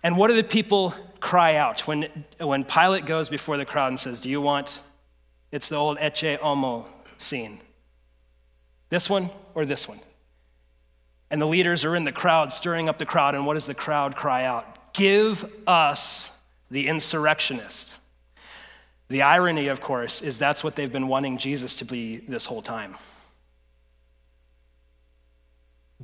And 0.02 0.16
what 0.16 0.28
do 0.28 0.36
the 0.36 0.44
people 0.44 0.94
cry 1.20 1.56
out 1.56 1.86
when, 1.86 2.24
when 2.38 2.64
Pilate 2.64 3.06
goes 3.06 3.28
before 3.28 3.56
the 3.56 3.64
crowd 3.64 3.88
and 3.88 4.00
says, 4.00 4.20
Do 4.20 4.28
you 4.28 4.40
want? 4.40 4.80
It's 5.50 5.68
the 5.68 5.76
old 5.76 5.98
ecce 5.98 6.38
homo 6.38 6.86
scene. 7.16 7.60
This 8.94 9.10
one 9.10 9.28
or 9.56 9.66
this 9.66 9.88
one? 9.88 9.98
And 11.28 11.42
the 11.42 11.46
leaders 11.46 11.84
are 11.84 11.96
in 11.96 12.04
the 12.04 12.12
crowd, 12.12 12.52
stirring 12.52 12.88
up 12.88 12.96
the 12.96 13.04
crowd. 13.04 13.34
And 13.34 13.44
what 13.44 13.54
does 13.54 13.66
the 13.66 13.74
crowd 13.74 14.14
cry 14.14 14.44
out? 14.44 14.94
Give 14.94 15.50
us 15.66 16.30
the 16.70 16.86
insurrectionist. 16.86 17.92
The 19.08 19.22
irony, 19.22 19.66
of 19.66 19.80
course, 19.80 20.22
is 20.22 20.38
that's 20.38 20.62
what 20.62 20.76
they've 20.76 20.92
been 20.92 21.08
wanting 21.08 21.38
Jesus 21.38 21.74
to 21.74 21.84
be 21.84 22.18
this 22.18 22.46
whole 22.46 22.62
time. 22.62 22.94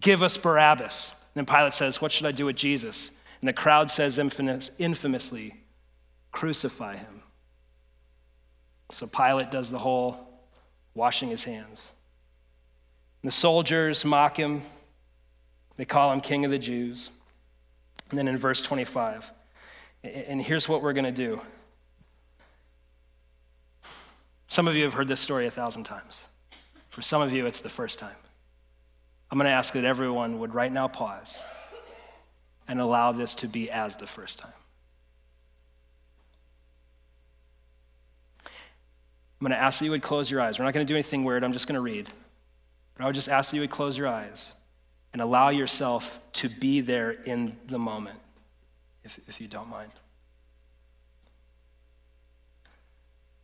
Give 0.00 0.24
us 0.24 0.36
Barabbas. 0.36 1.12
And 1.36 1.46
then 1.46 1.54
Pilate 1.54 1.74
says, 1.74 2.00
What 2.00 2.10
should 2.10 2.26
I 2.26 2.32
do 2.32 2.46
with 2.46 2.56
Jesus? 2.56 3.12
And 3.40 3.46
the 3.46 3.52
crowd 3.52 3.92
says 3.92 4.18
infamous, 4.18 4.72
infamously, 4.80 5.54
Crucify 6.32 6.96
him. 6.96 7.22
So 8.90 9.06
Pilate 9.06 9.52
does 9.52 9.70
the 9.70 9.78
whole 9.78 10.40
washing 10.92 11.28
his 11.28 11.44
hands. 11.44 11.86
The 13.22 13.30
soldiers 13.30 14.04
mock 14.04 14.36
him. 14.36 14.62
They 15.76 15.84
call 15.84 16.12
him 16.12 16.20
King 16.20 16.44
of 16.44 16.50
the 16.50 16.58
Jews. 16.58 17.10
And 18.10 18.18
then 18.18 18.28
in 18.28 18.36
verse 18.36 18.62
25, 18.62 19.30
and 20.02 20.42
here's 20.42 20.68
what 20.68 20.82
we're 20.82 20.92
going 20.92 21.04
to 21.04 21.12
do. 21.12 21.40
Some 24.48 24.66
of 24.66 24.74
you 24.74 24.82
have 24.82 24.94
heard 24.94 25.06
this 25.06 25.20
story 25.20 25.46
a 25.46 25.50
thousand 25.50 25.84
times. 25.84 26.22
For 26.88 27.02
some 27.02 27.22
of 27.22 27.32
you, 27.32 27.46
it's 27.46 27.60
the 27.60 27.68
first 27.68 28.00
time. 28.00 28.16
I'm 29.30 29.38
going 29.38 29.46
to 29.46 29.52
ask 29.52 29.74
that 29.74 29.84
everyone 29.84 30.40
would 30.40 30.54
right 30.54 30.72
now 30.72 30.88
pause 30.88 31.38
and 32.66 32.80
allow 32.80 33.12
this 33.12 33.34
to 33.36 33.46
be 33.46 33.70
as 33.70 33.96
the 33.96 34.08
first 34.08 34.38
time. 34.38 34.52
I'm 38.44 39.46
going 39.46 39.52
to 39.52 39.56
ask 39.56 39.78
that 39.78 39.84
you 39.84 39.92
would 39.92 40.02
close 40.02 40.30
your 40.30 40.40
eyes. 40.40 40.58
We're 40.58 40.64
not 40.64 40.74
going 40.74 40.84
to 40.84 40.90
do 40.92 40.96
anything 40.96 41.22
weird. 41.22 41.44
I'm 41.44 41.52
just 41.52 41.66
going 41.68 41.76
to 41.76 41.80
read. 41.80 42.08
I 43.02 43.06
would 43.06 43.14
just 43.14 43.28
ask 43.28 43.50
that 43.50 43.56
you 43.56 43.62
would 43.62 43.70
close 43.70 43.96
your 43.96 44.08
eyes 44.08 44.52
and 45.12 45.22
allow 45.22 45.48
yourself 45.48 46.18
to 46.34 46.48
be 46.48 46.80
there 46.80 47.10
in 47.10 47.56
the 47.66 47.78
moment, 47.78 48.18
if, 49.04 49.18
if 49.26 49.40
you 49.40 49.48
don't 49.48 49.68
mind. 49.68 49.92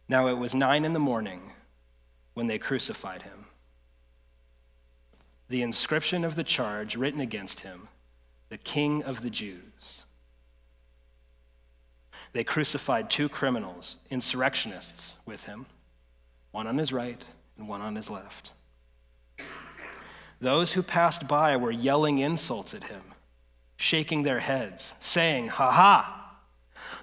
Now 0.09 0.29
it 0.29 0.35
was 0.35 0.55
nine 0.55 0.85
in 0.85 0.93
the 0.93 0.99
morning 0.99 1.53
when 2.35 2.47
they 2.47 2.59
crucified 2.59 3.23
him. 3.23 3.47
The 5.49 5.63
inscription 5.63 6.25
of 6.25 6.37
the 6.37 6.45
charge 6.45 6.97
written 6.97 7.21
against 7.21 7.61
him, 7.61 7.89
the 8.49 8.59
King 8.59 9.03
of 9.03 9.23
the 9.23 9.31
Jews. 9.31 10.03
They 12.33 12.45
crucified 12.45 13.09
two 13.09 13.29
criminals, 13.29 13.97
insurrectionists, 14.11 15.15
with 15.25 15.45
him, 15.45 15.67
one 16.51 16.67
on 16.67 16.79
his 16.79 16.93
right 16.93 17.25
and 17.57 17.69
one 17.69 17.81
on 17.81 17.97
his 17.97 18.11
left. 18.11 18.53
Those 20.41 20.73
who 20.73 20.83
passed 20.83 21.27
by 21.27 21.57
were 21.57 21.71
yelling 21.71 22.19
insults 22.19 22.75
at 22.75 22.85
him, 22.85 23.03
shaking 23.77 24.23
their 24.23 24.41
heads, 24.41 24.93
saying, 25.01 25.49
Ha 25.49 25.71
ha! 25.71 26.39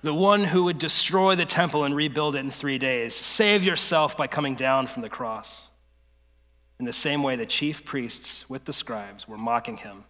The 0.01 0.13
one 0.13 0.43
who 0.43 0.65
would 0.65 0.77
destroy 0.77 1.35
the 1.35 1.45
temple 1.45 1.83
and 1.83 1.95
rebuild 1.95 2.35
it 2.35 2.39
in 2.39 2.51
three 2.51 2.77
days. 2.77 3.15
Save 3.15 3.63
yourself 3.63 4.17
by 4.17 4.27
coming 4.27 4.55
down 4.55 4.87
from 4.87 5.01
the 5.01 5.09
cross. 5.09 5.69
In 6.79 6.85
the 6.85 6.93
same 6.93 7.23
way, 7.23 7.35
the 7.35 7.45
chief 7.45 7.85
priests 7.85 8.49
with 8.49 8.65
the 8.65 8.73
scribes 8.73 9.27
were 9.27 9.37
mocking 9.37 9.77
him 9.77 10.03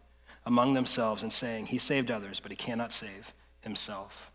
among 0.46 0.74
themselves 0.74 1.24
and 1.24 1.32
saying, 1.32 1.68
He 1.68 1.78
saved 1.78 2.12
others, 2.12 2.40
but 2.40 2.52
he 2.52 2.58
cannot 2.58 2.92
save 2.92 3.34
himself. 3.62 4.32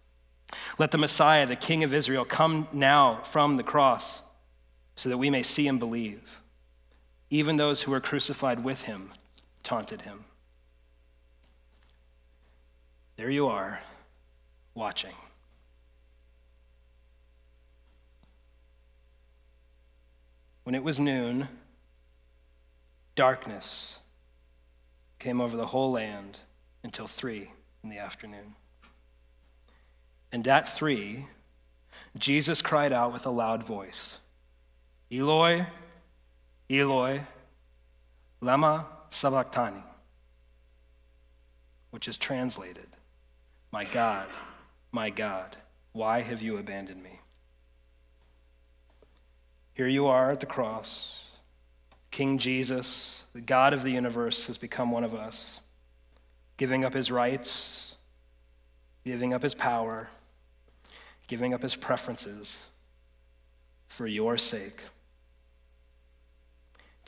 Let 0.79 0.93
the 0.93 0.99
Messiah, 0.99 1.47
the 1.47 1.57
King 1.57 1.85
of 1.85 1.93
Israel, 1.93 2.25
come 2.25 2.69
now 2.73 3.23
from 3.25 3.57
the 3.57 3.63
cross 3.63 4.21
so 4.97 5.09
that 5.09 5.19
we 5.19 5.31
may 5.31 5.43
see 5.43 5.69
and 5.69 5.79
believe. 5.79 6.41
Even 7.31 7.57
those 7.57 7.83
who 7.83 7.91
were 7.91 8.01
crucified 8.01 8.65
with 8.65 8.83
him 8.83 9.11
taunted 9.63 10.03
him. 10.03 10.25
There 13.17 13.31
you 13.31 13.49
are, 13.49 13.81
watching. 14.75 15.15
When 20.63 20.75
it 20.75 20.85
was 20.85 21.01
noon, 21.01 21.49
darkness 23.15 23.99
came 25.19 25.41
over 25.41 25.57
the 25.57 25.67
whole 25.67 25.93
land 25.93 26.39
until 26.85 27.07
three 27.07 27.51
in 27.83 27.91
the 27.91 27.99
afternoon. 27.99 28.55
And 30.31 30.47
at 30.47 30.69
three, 30.69 31.27
Jesus 32.17 32.63
cried 32.63 32.93
out 32.93 33.13
with 33.13 33.27
a 33.27 33.31
loud 33.31 33.63
voice 33.63 34.19
Eloi, 35.11 35.67
Eloi, 36.71 37.23
Lema 38.43 38.85
Sabachthani, 39.11 39.83
which 41.91 42.07
is 42.07 42.19
translated, 42.19 42.87
My 43.73 43.85
God, 43.85 44.27
my 44.93 45.09
God, 45.09 45.57
why 45.93 46.21
have 46.21 46.43
you 46.43 46.59
abandoned 46.59 47.03
me? 47.03 47.21
Here 49.73 49.89
you 49.89 50.07
are 50.07 50.31
at 50.31 50.41
the 50.41 50.47
cross. 50.47 51.25
King 52.11 52.39
Jesus, 52.39 53.25
the 53.33 53.41
God 53.41 53.73
of 53.73 53.83
the 53.83 53.91
universe, 53.91 54.47
has 54.47 54.59
become 54.59 54.91
one 54.91 55.05
of 55.05 55.15
us, 55.15 55.61
giving 56.57 56.85
up 56.85 56.93
his 56.93 57.11
rights, 57.11 57.95
giving 59.05 59.33
up 59.33 59.43
his 59.43 59.55
power, 59.55 60.09
giving 61.29 61.55
up 61.55 61.63
his 61.63 61.77
preferences 61.77 62.57
for 63.87 64.07
your 64.07 64.37
sake 64.37 64.83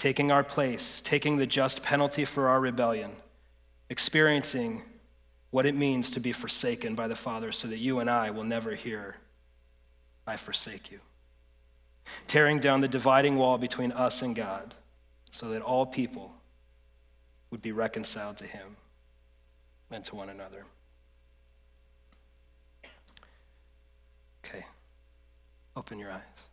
taking 0.00 0.32
our 0.32 0.42
place, 0.42 1.02
taking 1.04 1.36
the 1.36 1.44
just 1.44 1.82
penalty 1.82 2.24
for 2.24 2.48
our 2.48 2.58
rebellion, 2.58 3.10
experiencing 3.90 4.80
what 5.50 5.66
it 5.66 5.74
means 5.74 6.10
to 6.10 6.18
be 6.18 6.32
forsaken 6.32 6.94
by 6.94 7.06
the 7.06 7.14
Father 7.14 7.52
so 7.52 7.68
that 7.68 7.76
you 7.76 7.98
and 7.98 8.08
I 8.08 8.30
will 8.30 8.44
never 8.44 8.74
hear, 8.74 9.16
I 10.26 10.38
forsake 10.38 10.90
you. 10.90 11.00
Tearing 12.26 12.60
down 12.60 12.80
the 12.80 12.88
dividing 12.88 13.36
wall 13.36 13.58
between 13.58 13.92
us 13.92 14.22
and 14.22 14.34
God 14.34 14.74
so 15.32 15.50
that 15.50 15.60
all 15.60 15.84
people 15.84 16.32
would 17.50 17.60
be 17.60 17.72
reconciled 17.72 18.38
to 18.38 18.46
Him 18.46 18.76
and 19.90 20.02
to 20.06 20.14
one 20.14 20.30
another. 20.30 20.64
Okay, 24.42 24.64
open 25.76 25.98
your 25.98 26.10
eyes. 26.10 26.49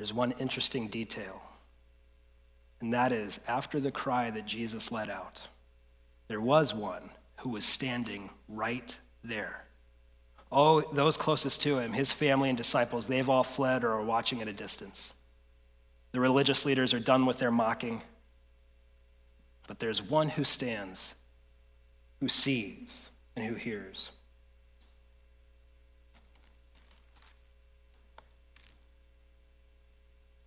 There's 0.00 0.14
one 0.14 0.32
interesting 0.38 0.88
detail, 0.88 1.42
and 2.80 2.94
that 2.94 3.12
is 3.12 3.38
after 3.46 3.78
the 3.78 3.90
cry 3.90 4.30
that 4.30 4.46
Jesus 4.46 4.90
let 4.90 5.10
out, 5.10 5.38
there 6.26 6.40
was 6.40 6.72
one 6.72 7.10
who 7.40 7.50
was 7.50 7.66
standing 7.66 8.30
right 8.48 8.96
there. 9.22 9.66
Oh, 10.50 10.80
those 10.94 11.18
closest 11.18 11.60
to 11.60 11.80
him, 11.80 11.92
his 11.92 12.12
family 12.12 12.48
and 12.48 12.56
disciples, 12.56 13.08
they've 13.08 13.28
all 13.28 13.44
fled 13.44 13.84
or 13.84 13.92
are 13.92 14.02
watching 14.02 14.40
at 14.40 14.48
a 14.48 14.54
distance. 14.54 15.12
The 16.12 16.20
religious 16.20 16.64
leaders 16.64 16.94
are 16.94 16.98
done 16.98 17.26
with 17.26 17.38
their 17.38 17.50
mocking. 17.50 18.00
But 19.68 19.80
there's 19.80 20.00
one 20.00 20.30
who 20.30 20.44
stands, 20.44 21.14
who 22.20 22.28
sees, 22.30 23.10
and 23.36 23.44
who 23.44 23.54
hears. 23.54 24.12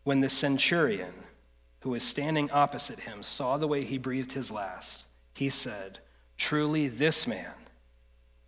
When 0.03 0.19
the 0.19 0.29
centurion, 0.29 1.13
who 1.81 1.91
was 1.91 2.03
standing 2.03 2.51
opposite 2.51 3.01
him, 3.01 3.23
saw 3.23 3.57
the 3.57 3.67
way 3.67 3.83
he 3.83 3.97
breathed 3.97 4.33
his 4.33 4.51
last, 4.51 5.05
he 5.33 5.49
said, 5.49 5.99
Truly, 6.37 6.87
this 6.87 7.25
man 7.25 7.53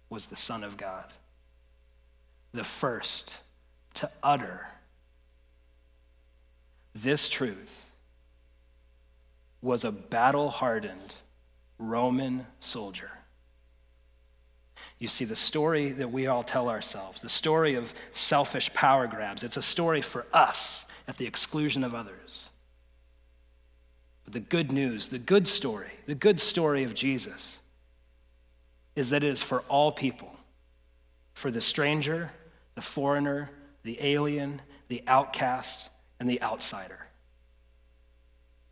was 0.09 0.27
the 0.27 0.35
Son 0.35 0.63
of 0.63 0.77
God, 0.77 1.05
the 2.53 2.63
first 2.63 3.37
to 3.95 4.09
utter 4.21 4.67
this 6.95 7.27
truth 7.27 7.85
was 9.61 9.83
a 9.83 9.91
battle 9.91 10.49
hardened 10.49 11.15
Roman 11.77 12.45
soldier. 12.59 13.11
You 14.97 15.09
see, 15.09 15.25
the 15.25 15.35
story 15.35 15.91
that 15.91 16.11
we 16.11 16.27
all 16.27 16.43
tell 16.43 16.69
ourselves, 16.69 17.21
the 17.21 17.27
story 17.27 17.75
of 17.75 17.93
selfish 18.13 18.73
power 18.73 19.07
grabs, 19.07 19.43
it's 19.43 19.57
a 19.57 19.61
story 19.61 20.01
for 20.01 20.25
us 20.31 20.85
at 21.07 21.17
the 21.17 21.25
exclusion 21.25 21.83
of 21.83 21.93
others. 21.93 22.49
But 24.23 24.33
the 24.33 24.39
good 24.39 24.71
news, 24.71 25.07
the 25.07 25.19
good 25.19 25.47
story, 25.47 25.91
the 26.07 26.15
good 26.15 26.39
story 26.39 26.83
of 26.83 26.93
Jesus 26.93 27.59
is 28.95 29.09
that 29.11 29.23
it 29.23 29.29
is 29.29 29.43
for 29.43 29.61
all 29.67 29.91
people 29.91 30.35
for 31.33 31.51
the 31.51 31.61
stranger, 31.61 32.31
the 32.75 32.81
foreigner, 32.81 33.51
the 33.83 33.97
alien, 34.01 34.61
the 34.87 35.03
outcast, 35.05 35.89
and 36.19 36.29
the 36.29 36.41
outsider. 36.41 37.05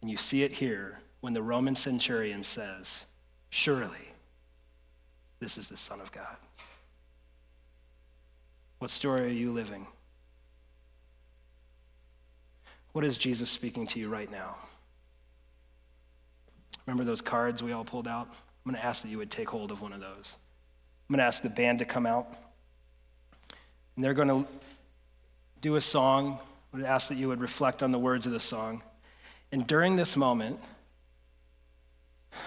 And 0.01 0.09
you 0.09 0.17
see 0.17 0.43
it 0.43 0.51
here 0.51 0.99
when 1.21 1.33
the 1.33 1.43
Roman 1.43 1.75
centurion 1.75 2.41
says, 2.41 3.05
Surely 3.49 4.13
this 5.39 5.57
is 5.57 5.69
the 5.69 5.77
Son 5.77 6.01
of 6.01 6.11
God. 6.11 6.37
What 8.79 8.89
story 8.89 9.21
are 9.21 9.27
you 9.27 9.51
living? 9.51 9.87
What 12.93 13.03
is 13.03 13.17
Jesus 13.17 13.49
speaking 13.49 13.85
to 13.87 13.99
you 13.99 14.07
right 14.07 14.31
now? 14.31 14.55
Remember 16.85 17.03
those 17.03 17.21
cards 17.21 17.61
we 17.61 17.71
all 17.71 17.83
pulled 17.83 18.07
out? 18.07 18.27
I'm 18.29 18.71
going 18.71 18.79
to 18.79 18.85
ask 18.85 19.01
that 19.01 19.09
you 19.09 19.17
would 19.17 19.31
take 19.31 19.49
hold 19.49 19.71
of 19.71 19.81
one 19.81 19.93
of 19.93 19.99
those. 19.99 20.33
I'm 21.09 21.13
going 21.13 21.19
to 21.19 21.25
ask 21.25 21.41
the 21.41 21.49
band 21.49 21.79
to 21.79 21.85
come 21.85 22.05
out. 22.05 22.27
And 23.95 24.03
they're 24.03 24.13
going 24.13 24.27
to 24.29 24.47
do 25.61 25.75
a 25.75 25.81
song. 25.81 26.39
I 26.73 26.77
would 26.77 26.85
ask 26.85 27.09
that 27.09 27.15
you 27.15 27.27
would 27.27 27.41
reflect 27.41 27.83
on 27.83 27.91
the 27.91 27.99
words 27.99 28.25
of 28.25 28.31
the 28.31 28.39
song. 28.39 28.83
And 29.51 29.67
during 29.67 29.95
this 29.95 30.15
moment, 30.15 30.59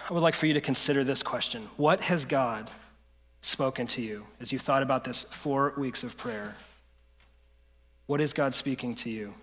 I 0.08 0.12
would 0.12 0.22
like 0.22 0.34
for 0.34 0.46
you 0.46 0.54
to 0.54 0.60
consider 0.60 1.04
this 1.04 1.22
question 1.22 1.68
What 1.76 2.00
has 2.02 2.24
God 2.24 2.70
spoken 3.40 3.86
to 3.88 4.02
you 4.02 4.26
as 4.40 4.52
you 4.52 4.58
thought 4.58 4.82
about 4.82 5.04
this 5.04 5.24
four 5.30 5.72
weeks 5.76 6.02
of 6.02 6.16
prayer? 6.16 6.54
What 8.06 8.20
is 8.20 8.32
God 8.32 8.54
speaking 8.54 8.94
to 8.96 9.10
you? 9.10 9.34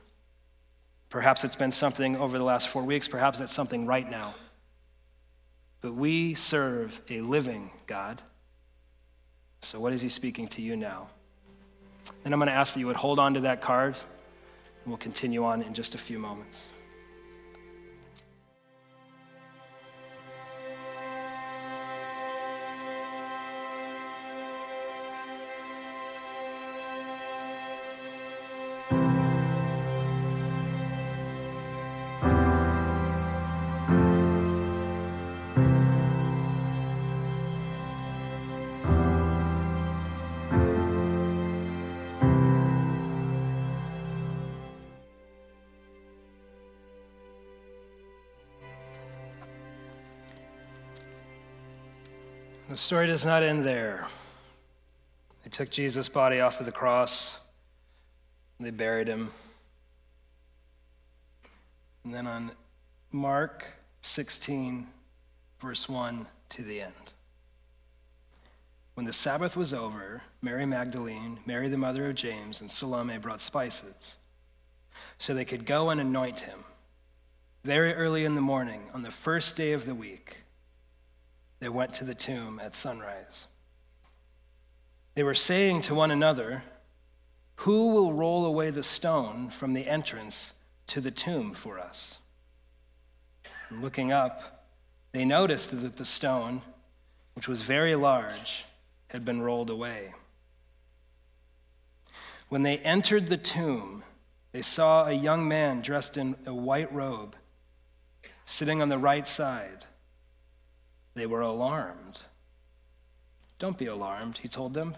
Perhaps 1.14 1.44
it's 1.44 1.56
been 1.56 1.72
something 1.72 2.18
over 2.18 2.40
the 2.40 2.44
last 2.44 2.70
four 2.70 2.82
weeks, 2.82 3.08
perhaps 3.08 3.40
it's 3.40 3.54
something 3.54 3.86
right 3.86 4.10
now. 4.10 4.34
But 5.80 5.94
we 5.94 6.34
serve 6.34 7.00
a 7.08 7.22
living 7.22 7.70
God. 7.86 8.20
So, 9.62 9.80
what 9.80 9.94
is 9.94 10.02
He 10.02 10.10
speaking 10.10 10.48
to 10.48 10.62
you 10.64 10.76
now? 10.76 11.10
And 12.26 12.34
I'm 12.34 12.40
going 12.40 12.48
to 12.48 12.56
ask 12.56 12.74
that 12.74 12.80
you 12.80 12.88
would 12.88 12.96
hold 12.96 13.20
on 13.20 13.36
to 13.36 13.42
that 13.42 13.62
card, 13.62 13.96
and 13.96 14.88
we'll 14.88 14.98
continue 14.98 15.44
on 15.44 15.62
in 15.62 15.76
just 15.76 15.94
a 15.94 16.00
few 16.00 16.18
moments. 16.18 16.64
The 52.74 52.80
story 52.80 53.06
does 53.06 53.24
not 53.24 53.44
end 53.44 53.64
there. 53.64 54.08
They 55.44 55.52
took 55.52 55.70
Jesus' 55.70 56.10
body 56.10 56.40
off 56.40 56.60
of 56.60 56.66
the 56.66 56.72
cross, 56.72 57.38
they 58.60 58.72
buried 58.72 59.08
him. 59.08 59.30
And 62.04 62.12
then 62.12 62.26
on 62.26 62.52
Mark 63.12 63.68
16, 64.02 64.88
verse 65.62 65.88
1 65.88 66.26
to 66.50 66.64
the 66.64 66.82
end. 66.82 67.12
When 68.96 69.06
the 69.06 69.14
Sabbath 69.14 69.56
was 69.56 69.72
over, 69.72 70.24
Mary 70.42 70.66
Magdalene, 70.66 71.42
Mary 71.46 71.70
the 71.70 71.78
mother 71.78 72.10
of 72.10 72.16
James, 72.16 72.60
and 72.60 72.72
Salome 72.72 73.20
brought 73.20 73.42
spices 73.42 74.16
so 75.20 75.36
they 75.36 75.46
could 75.46 75.68
go 75.68 75.92
and 75.92 76.02
anoint 76.02 76.40
him. 76.40 76.64
Very 77.64 77.94
early 77.94 78.26
in 78.26 78.34
the 78.34 78.42
morning, 78.42 78.90
on 78.96 79.04
the 79.04 79.12
first 79.12 79.56
day 79.56 79.74
of 79.74 79.86
the 79.86 79.94
week, 79.94 80.43
they 81.64 81.70
went 81.70 81.94
to 81.94 82.04
the 82.04 82.14
tomb 82.14 82.60
at 82.62 82.76
sunrise. 82.76 83.46
They 85.16 85.24
were 85.24 85.34
saying 85.34 85.84
to 85.84 85.96
one 85.96 86.12
another, 86.12 86.66
Who 87.56 87.88
will 87.94 88.12
roll 88.12 88.46
away 88.46 88.70
the 88.70 88.84
stone 88.84 89.48
from 89.48 89.72
the 89.72 89.88
entrance 89.88 90.52
to 90.88 91.00
the 91.00 91.10
tomb 91.10 91.54
for 91.54 91.80
us? 91.80 92.18
And 93.70 93.82
looking 93.82 94.12
up, 94.12 94.66
they 95.14 95.24
noticed 95.24 95.70
that 95.70 95.96
the 95.96 96.04
stone, 96.04 96.64
which 97.34 97.48
was 97.48 97.62
very 97.62 97.96
large, 97.96 98.66
had 99.08 99.24
been 99.24 99.42
rolled 99.42 99.70
away. 99.70 100.14
When 102.50 102.64
they 102.64 102.80
entered 102.80 103.28
the 103.28 103.38
tomb, 103.38 104.04
they 104.52 104.62
saw 104.62 105.06
a 105.06 105.14
young 105.14 105.48
man 105.48 105.82
dressed 105.82 106.18
in 106.18 106.36
a 106.46 106.54
white 106.54 106.94
robe 106.94 107.38
sitting 108.44 108.82
on 108.82 108.90
the 108.90 108.98
right 108.98 109.26
side 109.26 109.86
they 111.16 111.26
were 111.26 111.42
alarmed. 111.42 112.22
Don't 113.60 113.78
be 113.78 113.86
alarmed, 113.86 114.40
he 114.40 114.48
told 114.48 114.74
them. 114.74 114.96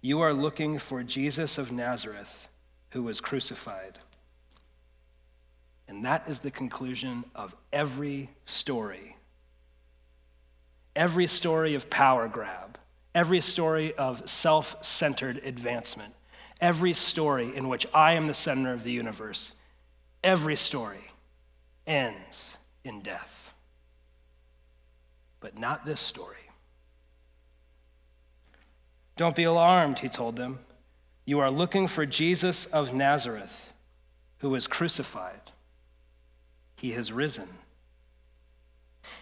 You 0.00 0.20
are 0.20 0.32
looking 0.32 0.78
for 0.78 1.02
Jesus 1.02 1.58
of 1.58 1.72
Nazareth 1.72 2.48
who 2.90 3.02
was 3.02 3.20
crucified. 3.20 3.98
And 5.88 6.04
that 6.04 6.28
is 6.28 6.40
the 6.40 6.50
conclusion 6.50 7.24
of 7.34 7.54
every 7.72 8.30
story. 8.44 9.16
Every 10.94 11.26
story 11.26 11.74
of 11.74 11.90
power 11.90 12.28
grab, 12.28 12.78
every 13.14 13.40
story 13.40 13.94
of 13.94 14.28
self 14.28 14.84
centered 14.84 15.38
advancement, 15.44 16.14
every 16.60 16.92
story 16.92 17.56
in 17.56 17.68
which 17.68 17.86
I 17.94 18.12
am 18.12 18.26
the 18.26 18.34
center 18.34 18.72
of 18.72 18.84
the 18.84 18.92
universe, 18.92 19.52
every 20.22 20.56
story 20.56 21.10
ends 21.86 22.56
in 22.84 23.00
death 23.00 23.37
but 25.40 25.58
not 25.58 25.84
this 25.84 26.00
story. 26.00 26.36
Don't 29.16 29.36
be 29.36 29.44
alarmed, 29.44 29.98
he 29.98 30.08
told 30.08 30.36
them. 30.36 30.60
You 31.24 31.40
are 31.40 31.50
looking 31.50 31.88
for 31.88 32.06
Jesus 32.06 32.66
of 32.66 32.94
Nazareth, 32.94 33.72
who 34.38 34.50
was 34.50 34.66
crucified. 34.66 35.52
He 36.76 36.92
has 36.92 37.12
risen. 37.12 37.48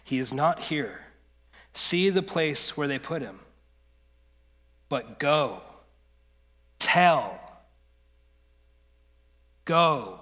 He 0.04 0.18
is 0.18 0.32
not 0.32 0.60
here. 0.60 1.00
See 1.72 2.10
the 2.10 2.22
place 2.22 2.76
where 2.76 2.88
they 2.88 2.98
put 2.98 3.22
him. 3.22 3.40
But 4.88 5.18
go, 5.18 5.62
tell, 6.78 7.40
go, 9.64 10.20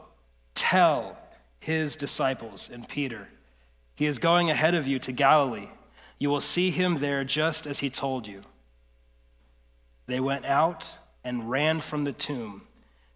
tell 0.54 1.18
his 1.60 1.96
disciples 1.96 2.70
and 2.72 2.88
Peter. 2.88 3.28
He 3.94 4.06
is 4.06 4.18
going 4.18 4.50
ahead 4.50 4.74
of 4.74 4.86
you 4.86 4.98
to 5.00 5.12
Galilee. 5.12 5.68
You 6.18 6.30
will 6.30 6.40
see 6.40 6.70
him 6.70 6.98
there 6.98 7.24
just 7.24 7.66
as 7.66 7.80
he 7.80 7.90
told 7.90 8.26
you. 8.26 8.42
They 10.06 10.20
went 10.20 10.44
out 10.44 10.96
and 11.22 11.50
ran 11.50 11.80
from 11.80 12.04
the 12.04 12.12
tomb 12.12 12.62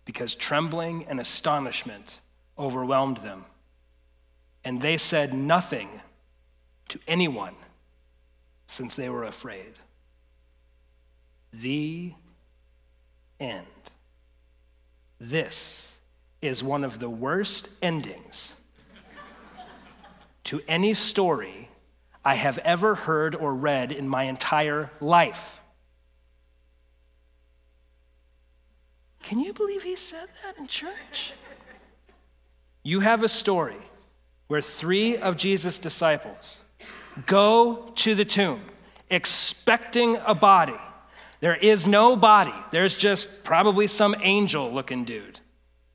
because 0.04 0.34
trembling 0.34 1.04
and 1.06 1.20
astonishment 1.20 2.20
overwhelmed 2.58 3.18
them. 3.18 3.44
And 4.64 4.80
they 4.80 4.96
said 4.96 5.34
nothing 5.34 5.88
to 6.88 6.98
anyone 7.06 7.54
since 8.66 8.94
they 8.94 9.08
were 9.08 9.24
afraid. 9.24 9.74
The 11.52 12.12
end. 13.38 13.66
This 15.20 15.88
is 16.40 16.62
one 16.62 16.84
of 16.84 16.98
the 16.98 17.10
worst 17.10 17.68
endings 17.82 18.52
to 20.44 20.60
any 20.68 20.94
story 20.94 21.67
I 22.28 22.34
have 22.34 22.58
ever 22.58 22.94
heard 22.94 23.34
or 23.34 23.54
read 23.54 23.90
in 23.90 24.06
my 24.06 24.24
entire 24.24 24.90
life. 25.00 25.60
Can 29.22 29.40
you 29.40 29.54
believe 29.54 29.82
he 29.82 29.96
said 29.96 30.28
that 30.44 30.58
in 30.58 30.66
church? 30.66 31.32
You 32.82 33.00
have 33.00 33.22
a 33.22 33.30
story 33.30 33.78
where 34.48 34.60
three 34.60 35.16
of 35.16 35.38
Jesus' 35.38 35.78
disciples 35.78 36.58
go 37.24 37.90
to 37.94 38.14
the 38.14 38.26
tomb 38.26 38.60
expecting 39.08 40.18
a 40.26 40.34
body. 40.34 40.76
There 41.40 41.56
is 41.56 41.86
no 41.86 42.14
body, 42.14 42.52
there's 42.72 42.94
just 42.94 43.42
probably 43.42 43.86
some 43.86 44.14
angel 44.20 44.70
looking 44.70 45.06
dude 45.06 45.40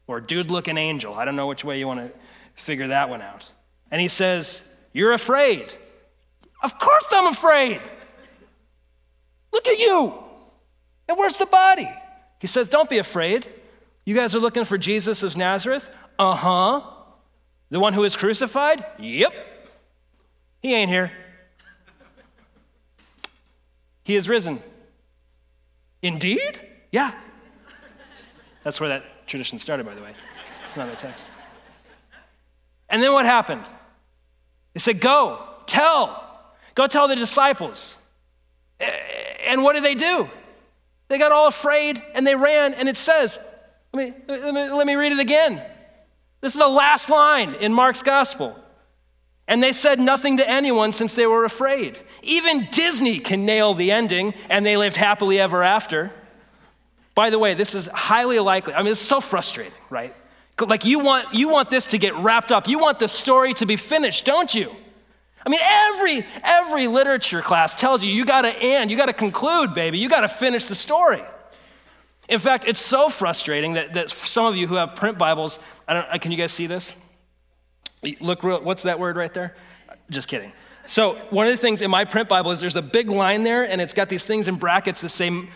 or 0.07 0.19
dude 0.19 0.49
looking 0.49 0.79
angel. 0.79 1.13
I 1.13 1.25
don't 1.25 1.35
know 1.35 1.45
which 1.45 1.63
way 1.63 1.77
you 1.77 1.85
want 1.85 1.99
to 1.99 2.11
figure 2.55 2.87
that 2.87 3.07
one 3.07 3.21
out. 3.21 3.45
And 3.91 4.01
he 4.01 4.07
says, 4.07 4.63
You're 4.93 5.13
afraid. 5.13 5.75
Of 6.63 6.79
course 6.79 7.05
I'm 7.11 7.27
afraid. 7.27 7.81
Look 9.51 9.67
at 9.67 9.77
you. 9.77 10.13
And 11.07 11.17
where's 11.17 11.37
the 11.37 11.45
body? 11.45 11.89
He 12.39 12.47
says, 12.47 12.67
Don't 12.67 12.89
be 12.89 12.97
afraid. 12.97 13.47
You 14.05 14.15
guys 14.15 14.33
are 14.35 14.39
looking 14.39 14.65
for 14.65 14.77
Jesus 14.77 15.21
of 15.23 15.37
Nazareth? 15.37 15.89
Uh 16.17 16.35
huh. 16.35 16.81
The 17.69 17.79
one 17.79 17.93
who 17.93 18.01
was 18.01 18.15
crucified? 18.15 18.85
Yep. 18.99 19.33
He 20.61 20.73
ain't 20.73 20.89
here. 20.89 21.11
He 24.03 24.15
is 24.15 24.29
risen. 24.29 24.61
Indeed? 26.01 26.59
Yeah. 26.91 27.13
That's 28.63 28.79
where 28.79 28.89
that 28.89 29.27
tradition 29.27 29.59
started, 29.59 29.85
by 29.85 29.95
the 29.95 30.01
way. 30.01 30.13
It's 30.65 30.77
not 30.77 30.87
a 30.87 30.95
text. 30.95 31.25
And 32.89 33.01
then 33.01 33.11
what 33.13 33.25
happened? 33.25 33.65
He 34.73 34.79
said, 34.79 34.99
Go, 35.01 35.45
tell 35.65 36.22
Go 36.75 36.87
tell 36.87 37.07
the 37.07 37.15
disciples. 37.15 37.95
And 39.45 39.63
what 39.63 39.73
did 39.73 39.83
they 39.83 39.95
do? 39.95 40.29
They 41.07 41.17
got 41.17 41.31
all 41.31 41.47
afraid 41.47 42.01
and 42.13 42.25
they 42.25 42.35
ran, 42.35 42.73
and 42.73 42.89
it 42.89 42.97
says, 42.97 43.37
let 43.93 44.07
me, 44.07 44.13
let 44.27 44.53
me, 44.53 44.69
let 44.71 44.87
me 44.87 44.95
read 44.95 45.11
it 45.11 45.19
again. 45.19 45.61
This 46.41 46.53
is 46.53 46.59
the 46.59 46.67
last 46.67 47.09
line 47.09 47.53
in 47.55 47.73
Mark's 47.73 48.01
gospel. 48.01 48.57
And 49.47 49.61
they 49.61 49.73
said 49.73 49.99
nothing 49.99 50.37
to 50.37 50.49
anyone 50.49 50.93
since 50.93 51.13
they 51.13 51.27
were 51.27 51.45
afraid. 51.45 51.99
Even 52.21 52.67
Disney 52.71 53.19
can 53.19 53.45
nail 53.45 53.73
the 53.73 53.91
ending, 53.91 54.33
and 54.49 54.65
they 54.65 54.77
lived 54.77 54.95
happily 54.95 55.39
ever 55.39 55.63
after. 55.63 56.11
By 57.13 57.29
the 57.29 57.37
way, 57.37 57.53
this 57.53 57.75
is 57.75 57.87
highly 57.93 58.39
likely. 58.39 58.73
I 58.73 58.81
mean, 58.81 58.93
it's 58.93 59.01
so 59.01 59.19
frustrating, 59.19 59.73
right? 59.89 60.15
Like 60.59 60.85
you 60.85 60.99
want 60.99 61.33
you 61.33 61.49
want 61.49 61.69
this 61.69 61.87
to 61.87 61.97
get 61.97 62.15
wrapped 62.15 62.51
up. 62.51 62.67
You 62.67 62.79
want 62.79 62.99
the 62.99 63.07
story 63.07 63.53
to 63.55 63.65
be 63.65 63.75
finished, 63.75 64.23
don't 64.23 64.53
you? 64.53 64.75
I 65.45 65.49
mean, 65.49 65.59
every 65.61 66.25
every 66.43 66.87
literature 66.87 67.41
class 67.41 67.75
tells 67.75 68.03
you 68.03 68.11
you 68.11 68.25
got 68.25 68.43
to 68.43 68.55
end, 68.55 68.91
you 68.91 68.97
got 68.97 69.07
to 69.07 69.13
conclude, 69.13 69.73
baby. 69.73 69.97
You 69.97 70.09
got 70.09 70.21
to 70.21 70.27
finish 70.27 70.65
the 70.65 70.75
story. 70.75 71.23
In 72.29 72.39
fact, 72.39 72.65
it's 72.67 72.79
so 72.79 73.09
frustrating 73.09 73.73
that, 73.73 73.93
that 73.93 74.09
some 74.09 74.45
of 74.45 74.55
you 74.55 74.67
who 74.67 74.75
have 74.75 74.95
print 74.95 75.17
Bibles, 75.17 75.59
I 75.87 75.93
don't, 75.93 76.07
uh, 76.09 76.17
can 76.17 76.31
you 76.31 76.37
guys 76.37 76.53
see 76.53 76.67
this? 76.67 76.93
Look, 78.21 78.43
real, 78.43 78.61
what's 78.61 78.83
that 78.83 78.99
word 78.99 79.17
right 79.17 79.33
there? 79.33 79.55
Just 80.09 80.27
kidding. 80.27 80.51
So, 80.85 81.15
one 81.29 81.47
of 81.47 81.53
the 81.53 81.57
things 81.57 81.81
in 81.81 81.89
my 81.89 82.05
print 82.05 82.27
Bible 82.27 82.51
is 82.51 82.59
there's 82.59 82.75
a 82.75 82.81
big 82.81 83.09
line 83.09 83.43
there, 83.43 83.63
and 83.63 83.79
it's 83.79 83.93
got 83.93 84.09
these 84.09 84.25
things 84.25 84.47
in 84.47 84.55
brackets 84.55 85.01
that 85.01 85.09
say 85.09 85.47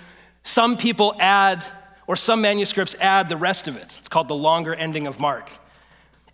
some 0.44 0.78
people 0.78 1.16
add, 1.20 1.66
or 2.06 2.16
some 2.16 2.42
manuscripts 2.42 2.96
add 3.02 3.28
the 3.28 3.36
rest 3.36 3.68
of 3.68 3.76
it. 3.76 3.94
It's 4.00 4.08
called 4.08 4.30
the 4.30 4.36
longer 4.36 4.74
ending 4.74 5.08
of 5.08 5.20
Mark. 5.20 5.52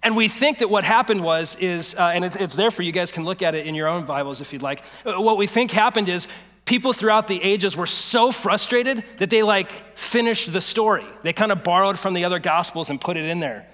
And 0.04 0.18
we 0.18 0.28
think 0.28 0.60
that 0.60 0.70
what 0.70 0.84
happened 0.84 1.24
was, 1.24 1.56
is, 1.62 1.96
uh, 1.96 2.12
and 2.14 2.26
it's, 2.26 2.36
it's 2.36 2.56
there 2.56 2.72
for 2.72 2.84
you 2.84 2.92
guys 2.92 3.12
can 3.12 3.24
look 3.24 3.42
at 3.42 3.56
it 3.56 3.66
in 3.66 3.74
your 3.74 3.88
own 3.88 4.06
Bibles 4.06 4.42
if 4.42 4.52
you'd 4.52 4.62
like. 4.62 4.84
Uh, 5.06 5.22
what 5.22 5.38
we 5.38 5.48
think 5.48 5.72
happened 5.72 6.10
is 6.10 6.28
people 6.66 6.92
throughout 6.92 7.30
the 7.30 7.42
ages 7.42 7.78
were 7.78 7.88
so 7.88 8.30
frustrated 8.32 9.04
that 9.20 9.30
they 9.30 9.44
like 9.44 9.98
finished 9.98 10.52
the 10.52 10.60
story. 10.60 11.06
They 11.24 11.32
kind 11.32 11.54
of 11.54 11.64
borrowed 11.64 11.98
from 11.98 12.14
the 12.14 12.26
other 12.26 12.40
gospels 12.40 12.90
and 12.90 13.00
put 13.00 13.16
it 13.16 13.26
in 13.26 13.40
there. 13.40 13.66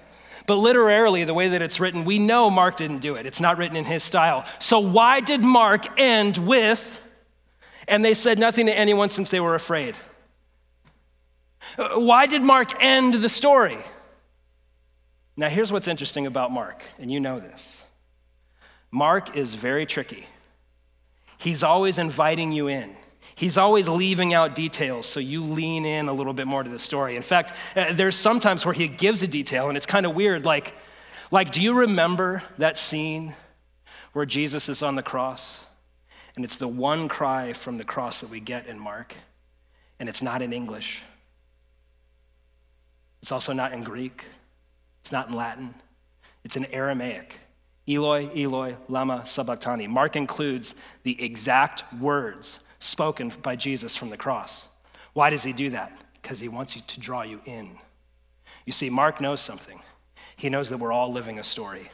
But 0.46 0.56
literarily, 0.56 1.24
the 1.24 1.34
way 1.34 1.48
that 1.48 1.62
it's 1.62 1.80
written, 1.80 2.04
we 2.04 2.18
know 2.18 2.48
Mark 2.48 2.76
didn't 2.76 3.00
do 3.00 3.16
it. 3.16 3.26
It's 3.26 3.40
not 3.40 3.58
written 3.58 3.76
in 3.76 3.84
his 3.84 4.04
style. 4.04 4.44
So 4.60 4.78
why 4.78 5.20
did 5.20 5.42
Mark 5.42 5.98
end 5.98 6.38
with, 6.38 7.00
and 7.88 8.04
they 8.04 8.14
said 8.14 8.38
nothing 8.38 8.66
to 8.66 8.72
anyone 8.72 9.10
since 9.10 9.30
they 9.30 9.40
were 9.40 9.54
afraid? 9.56 9.96
Uh, 11.76 12.00
why 12.00 12.26
did 12.26 12.42
Mark 12.42 12.82
end 12.82 13.14
the 13.14 13.28
story? 13.28 13.78
Now, 15.40 15.48
here's 15.48 15.72
what's 15.72 15.88
interesting 15.88 16.26
about 16.26 16.52
Mark, 16.52 16.82
and 16.98 17.10
you 17.10 17.18
know 17.18 17.40
this 17.40 17.80
Mark 18.90 19.38
is 19.38 19.54
very 19.54 19.86
tricky. 19.86 20.26
He's 21.38 21.62
always 21.62 21.96
inviting 21.96 22.52
you 22.52 22.68
in. 22.68 22.94
He's 23.36 23.56
always 23.56 23.88
leaving 23.88 24.34
out 24.34 24.54
details 24.54 25.06
so 25.06 25.18
you 25.18 25.42
lean 25.42 25.86
in 25.86 26.10
a 26.10 26.12
little 26.12 26.34
bit 26.34 26.46
more 26.46 26.62
to 26.62 26.68
the 26.68 26.78
story. 26.78 27.16
In 27.16 27.22
fact, 27.22 27.54
uh, 27.74 27.94
there's 27.94 28.16
sometimes 28.16 28.66
where 28.66 28.74
he 28.74 28.86
gives 28.86 29.22
a 29.22 29.26
detail 29.26 29.68
and 29.68 29.78
it's 29.78 29.86
kind 29.86 30.04
of 30.04 30.14
weird. 30.14 30.44
Like, 30.44 30.74
like, 31.30 31.52
do 31.52 31.62
you 31.62 31.72
remember 31.72 32.42
that 32.58 32.76
scene 32.76 33.34
where 34.12 34.26
Jesus 34.26 34.68
is 34.68 34.82
on 34.82 34.94
the 34.94 35.02
cross? 35.02 35.64
And 36.36 36.44
it's 36.44 36.58
the 36.58 36.68
one 36.68 37.08
cry 37.08 37.54
from 37.54 37.78
the 37.78 37.84
cross 37.84 38.20
that 38.20 38.28
we 38.28 38.40
get 38.40 38.66
in 38.66 38.78
Mark, 38.78 39.14
and 39.98 40.06
it's 40.06 40.20
not 40.20 40.42
in 40.42 40.52
English. 40.52 41.02
It's 43.22 43.32
also 43.32 43.54
not 43.54 43.72
in 43.72 43.82
Greek. 43.82 44.26
It's 45.00 45.12
not 45.12 45.28
in 45.28 45.34
Latin. 45.34 45.74
It's 46.44 46.56
in 46.56 46.66
Aramaic. 46.66 47.38
Eloi, 47.88 48.30
Eloi, 48.36 48.76
lama 48.88 49.24
sabachthani. 49.26 49.86
Mark 49.86 50.16
includes 50.16 50.74
the 51.02 51.22
exact 51.22 51.84
words 52.00 52.60
spoken 52.78 53.32
by 53.42 53.56
Jesus 53.56 53.96
from 53.96 54.10
the 54.10 54.16
cross. 54.16 54.66
Why 55.12 55.30
does 55.30 55.42
he 55.42 55.52
do 55.52 55.70
that? 55.70 55.92
Because 56.20 56.38
he 56.38 56.48
wants 56.48 56.76
you 56.76 56.82
to 56.86 57.00
draw 57.00 57.22
you 57.22 57.40
in. 57.44 57.70
You 58.64 58.72
see, 58.72 58.90
Mark 58.90 59.20
knows 59.20 59.40
something. 59.40 59.80
He 60.36 60.48
knows 60.48 60.68
that 60.68 60.78
we're 60.78 60.92
all 60.92 61.12
living 61.12 61.38
a 61.38 61.44
story. 61.44 61.90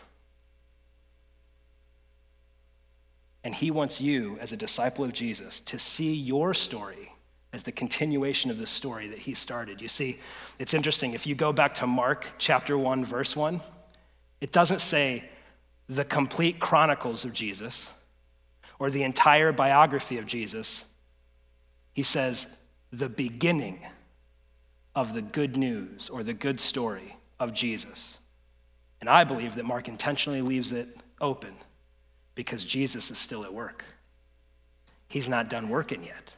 And 3.43 3.55
he 3.55 3.71
wants 3.71 4.01
you, 4.01 4.37
as 4.41 4.53
a 4.53 4.57
disciple 4.57 5.05
of 5.05 5.13
Jesus, 5.13 5.61
to 5.61 5.79
see 5.79 6.13
your 6.13 6.53
story 6.53 7.13
as 7.57 7.63
the 7.63 7.73
continuation 7.73 8.51
of 8.51 8.59
the 8.59 8.67
story 8.67 9.09
that 9.09 9.19
he 9.19 9.33
started. 9.33 9.81
You 9.81 9.89
see, 9.89 10.21
it's 10.59 10.75
interesting. 10.75 11.15
If 11.15 11.27
you 11.27 11.35
go 11.35 11.55
back 11.55 11.73
to 11.77 11.87
Mark 11.87 12.27
chapter 12.37 12.77
1, 12.77 13.03
verse 13.03 13.35
1, 13.35 13.63
it 14.43 14.53
doesn't 14.53 14.83
say 14.83 15.25
the 15.89 16.05
complete 16.05 16.61
chronicles 16.61 17.25
of 17.25 17.33
Jesus 17.33 17.91
or 18.79 18.91
the 18.91 19.03
entire 19.05 19.53
biography 19.53 20.19
of 20.19 20.27
Jesus. 20.27 20.85
He 21.95 22.03
says 22.03 22.47
the 22.93 23.09
beginning 23.09 23.81
of 24.95 25.15
the 25.15 25.23
good 25.23 25.57
news 25.57 26.11
or 26.11 26.23
the 26.23 26.35
good 26.35 26.61
story 26.61 27.17
of 27.41 27.55
Jesus. 27.55 28.19
And 29.01 29.09
I 29.09 29.25
believe 29.25 29.55
that 29.55 29.65
Mark 29.65 29.89
intentionally 29.89 30.43
leaves 30.43 30.73
it 30.73 30.95
open 31.23 31.55
because 32.35 32.67
Jesus 32.67 33.11
is 33.11 33.17
still 33.17 33.45
at 33.45 33.55
work. 33.55 33.83
He's 35.09 35.31
not 35.31 35.49
done 35.49 35.71
working 35.71 36.05
yet. 36.05 36.35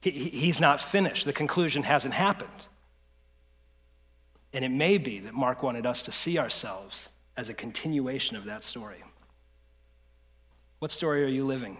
He, 0.00 0.10
he's 0.10 0.60
not 0.60 0.80
finished. 0.80 1.24
The 1.24 1.32
conclusion 1.32 1.82
hasn't 1.82 2.14
happened. 2.14 2.66
And 4.52 4.64
it 4.64 4.70
may 4.70 4.98
be 4.98 5.20
that 5.20 5.34
Mark 5.34 5.62
wanted 5.62 5.86
us 5.86 6.02
to 6.02 6.12
see 6.12 6.38
ourselves 6.38 7.08
as 7.36 7.48
a 7.48 7.54
continuation 7.54 8.36
of 8.36 8.44
that 8.46 8.64
story. 8.64 9.02
What 10.80 10.90
story 10.90 11.24
are 11.24 11.28
you 11.28 11.44
living? 11.44 11.76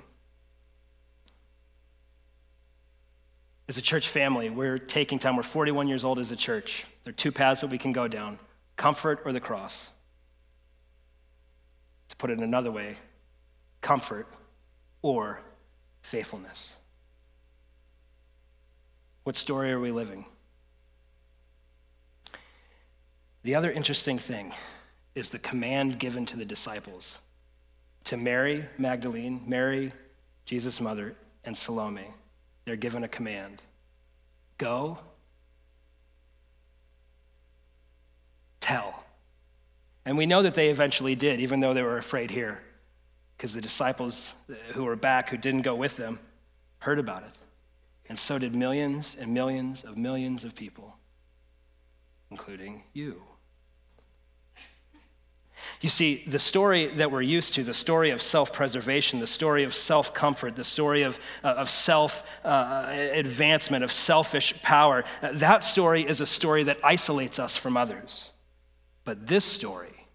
As 3.68 3.78
a 3.78 3.83
church 3.83 4.09
family, 4.09 4.50
we're 4.50 4.78
taking 4.78 5.18
time. 5.18 5.37
We're 5.37 5.42
41 5.42 5.88
years 5.88 6.04
old 6.04 6.18
as 6.18 6.30
a 6.30 6.37
church. 6.37 6.85
There 7.04 7.11
are 7.11 7.14
two 7.14 7.33
paths 7.33 7.61
that 7.62 7.68
we 7.68 7.78
can 7.78 7.92
go 7.92 8.09
down 8.09 8.38
comfort 8.76 9.20
or 9.24 9.33
the 9.33 9.40
cross. 9.40 9.88
To 12.09 12.16
put 12.16 12.30
it 12.30 12.40
another 12.40 12.70
way, 12.70 12.96
comfort 13.80 14.26
or 15.02 15.40
faithfulness. 16.02 16.74
What 19.31 19.37
story 19.37 19.71
are 19.71 19.79
we 19.79 19.93
living? 19.93 20.25
The 23.45 23.55
other 23.55 23.71
interesting 23.71 24.19
thing 24.19 24.53
is 25.14 25.31
the 25.31 25.38
command 25.38 26.01
given 26.01 26.27
to 26.27 26.37
the 26.37 26.45
disciples 26.45 27.19
to 28.07 28.16
Mary 28.16 28.64
Magdalene, 28.77 29.43
Mary, 29.47 29.93
Jesus' 30.47 30.81
mother, 30.81 31.14
and 31.45 31.57
Salome. 31.57 32.09
They're 32.64 32.75
given 32.75 33.05
a 33.05 33.09
command 33.09 33.62
go, 34.59 34.99
tell. 38.59 39.05
And 40.05 40.19
we 40.19 40.27
know 40.27 40.43
that 40.43 40.55
they 40.55 40.71
eventually 40.71 41.14
did, 41.14 41.38
even 41.38 41.61
though 41.61 41.73
they 41.73 41.83
were 41.83 41.99
afraid 41.99 42.33
here, 42.33 42.59
because 43.37 43.55
the 43.55 43.61
disciples 43.61 44.35
who 44.73 44.83
were 44.83 44.97
back, 44.97 45.29
who 45.29 45.37
didn't 45.37 45.62
go 45.62 45.77
with 45.77 45.97
them, 45.97 46.19
heard 46.81 46.99
about 46.99 47.23
it. 47.23 47.39
And 48.11 48.18
so 48.18 48.38
did 48.38 48.57
millions 48.57 49.16
and 49.20 49.33
millions 49.33 49.85
of 49.85 49.96
millions 49.96 50.42
of 50.42 50.57
people, 50.57 50.96
including 52.29 52.83
you. 52.92 53.23
You 55.81 55.88
see, 55.90 56.25
the 56.27 56.40
story 56.40 56.88
that 56.96 57.12
we're 57.12 57.23
used 57.23 57.55
to, 57.55 57.62
the 57.62 57.73
story 57.73 58.11
of 58.11 58.20
self 58.20 58.53
preservation, 58.53 59.20
the 59.20 59.29
story 59.29 59.62
of 59.62 59.73
self 59.77 60.12
comfort, 60.12 60.57
the 60.57 60.64
story 60.64 61.03
of, 61.03 61.20
uh, 61.44 61.51
of 61.51 61.70
self 61.70 62.25
uh, 62.44 62.88
advancement, 62.90 63.85
of 63.85 63.92
selfish 63.92 64.61
power, 64.61 65.05
that 65.23 65.62
story 65.62 66.05
is 66.05 66.20
a 66.20 66.27
story 66.27 66.64
that 66.64 66.79
isolates 66.83 67.38
us 67.38 67.57
from 67.57 67.77
others. 67.77 68.29
But 69.05 69.29
this 69.29 69.44
story 69.44 70.09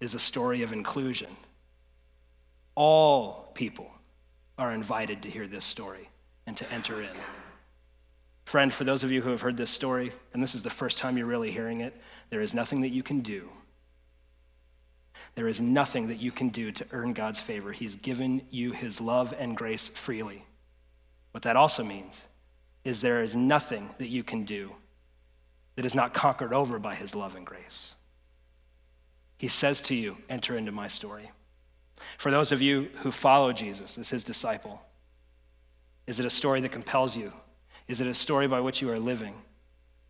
is 0.00 0.14
a 0.14 0.18
story 0.18 0.62
of 0.62 0.72
inclusion. 0.72 1.36
All 2.74 3.50
people 3.52 3.90
are 4.56 4.72
invited 4.72 5.20
to 5.24 5.30
hear 5.30 5.46
this 5.46 5.66
story 5.66 6.08
and 6.46 6.56
to 6.56 6.72
enter 6.72 7.02
in. 7.02 7.16
Friend, 8.44 8.72
for 8.72 8.84
those 8.84 9.02
of 9.02 9.10
you 9.10 9.22
who 9.22 9.30
have 9.30 9.40
heard 9.40 9.56
this 9.56 9.70
story, 9.70 10.12
and 10.32 10.42
this 10.42 10.54
is 10.54 10.62
the 10.62 10.70
first 10.70 10.98
time 10.98 11.18
you're 11.18 11.26
really 11.26 11.50
hearing 11.50 11.80
it, 11.80 12.00
there 12.30 12.40
is 12.40 12.54
nothing 12.54 12.80
that 12.82 12.90
you 12.90 13.02
can 13.02 13.20
do. 13.20 13.48
There 15.34 15.48
is 15.48 15.60
nothing 15.60 16.08
that 16.08 16.18
you 16.18 16.30
can 16.30 16.48
do 16.48 16.70
to 16.72 16.86
earn 16.92 17.12
God's 17.12 17.40
favor. 17.40 17.72
He's 17.72 17.96
given 17.96 18.42
you 18.50 18.72
his 18.72 19.00
love 19.00 19.34
and 19.38 19.56
grace 19.56 19.88
freely. 19.88 20.44
What 21.32 21.42
that 21.42 21.56
also 21.56 21.84
means 21.84 22.14
is 22.84 23.00
there 23.00 23.22
is 23.22 23.34
nothing 23.34 23.90
that 23.98 24.08
you 24.08 24.22
can 24.22 24.44
do 24.44 24.72
that 25.74 25.84
is 25.84 25.94
not 25.94 26.14
conquered 26.14 26.52
over 26.52 26.78
by 26.78 26.94
his 26.94 27.14
love 27.14 27.34
and 27.34 27.44
grace. 27.44 27.94
He 29.36 29.48
says 29.48 29.80
to 29.82 29.94
you, 29.94 30.16
enter 30.30 30.56
into 30.56 30.72
my 30.72 30.88
story. 30.88 31.30
For 32.16 32.30
those 32.30 32.52
of 32.52 32.62
you 32.62 32.88
who 33.02 33.10
follow 33.10 33.52
Jesus 33.52 33.98
as 33.98 34.08
his 34.08 34.24
disciple, 34.24 34.80
is 36.06 36.20
it 36.20 36.26
a 36.26 36.30
story 36.30 36.60
that 36.60 36.72
compels 36.72 37.16
you? 37.16 37.32
Is 37.88 38.00
it 38.00 38.06
a 38.06 38.14
story 38.14 38.46
by 38.48 38.60
which 38.60 38.80
you 38.80 38.90
are 38.90 38.98
living? 38.98 39.34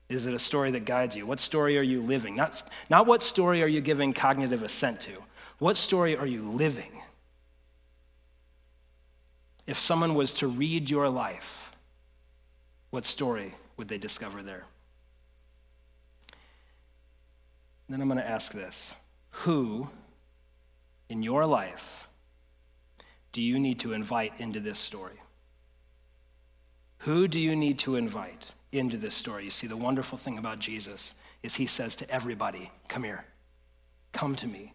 Is 0.08 0.26
it 0.26 0.34
a 0.34 0.38
story 0.38 0.70
that 0.72 0.84
guides 0.84 1.16
you? 1.16 1.26
What 1.26 1.40
story 1.40 1.76
are 1.78 1.82
you 1.82 2.02
living? 2.02 2.36
Not, 2.36 2.62
not 2.88 3.06
what 3.06 3.22
story 3.22 3.62
are 3.62 3.66
you 3.66 3.80
giving 3.80 4.12
cognitive 4.12 4.62
assent 4.62 5.00
to. 5.02 5.22
What 5.58 5.76
story 5.76 6.16
are 6.16 6.26
you 6.26 6.42
living? 6.50 7.02
If 9.66 9.78
someone 9.78 10.14
was 10.14 10.32
to 10.34 10.46
read 10.46 10.88
your 10.88 11.08
life, 11.08 11.72
what 12.90 13.04
story 13.04 13.54
would 13.76 13.88
they 13.88 13.98
discover 13.98 14.42
there? 14.42 14.64
Then 17.88 18.00
I'm 18.00 18.08
going 18.08 18.18
to 18.18 18.28
ask 18.28 18.52
this 18.52 18.94
Who 19.30 19.88
in 21.08 21.22
your 21.22 21.46
life 21.46 22.08
do 23.32 23.42
you 23.42 23.58
need 23.58 23.80
to 23.80 23.92
invite 23.92 24.32
into 24.38 24.60
this 24.60 24.78
story? 24.78 25.20
Who 27.06 27.26
do 27.26 27.40
you 27.40 27.56
need 27.56 27.78
to 27.80 27.96
invite 27.96 28.52
into 28.72 28.96
this 28.96 29.14
story. 29.14 29.44
You 29.44 29.50
see, 29.50 29.66
the 29.66 29.76
wonderful 29.76 30.18
thing 30.18 30.38
about 30.38 30.58
Jesus 30.58 31.14
is 31.42 31.54
he 31.54 31.66
says 31.66 31.96
to 31.96 32.10
everybody, 32.10 32.70
Come 32.88 33.04
here, 33.04 33.24
come 34.12 34.36
to 34.36 34.46
me. 34.46 34.72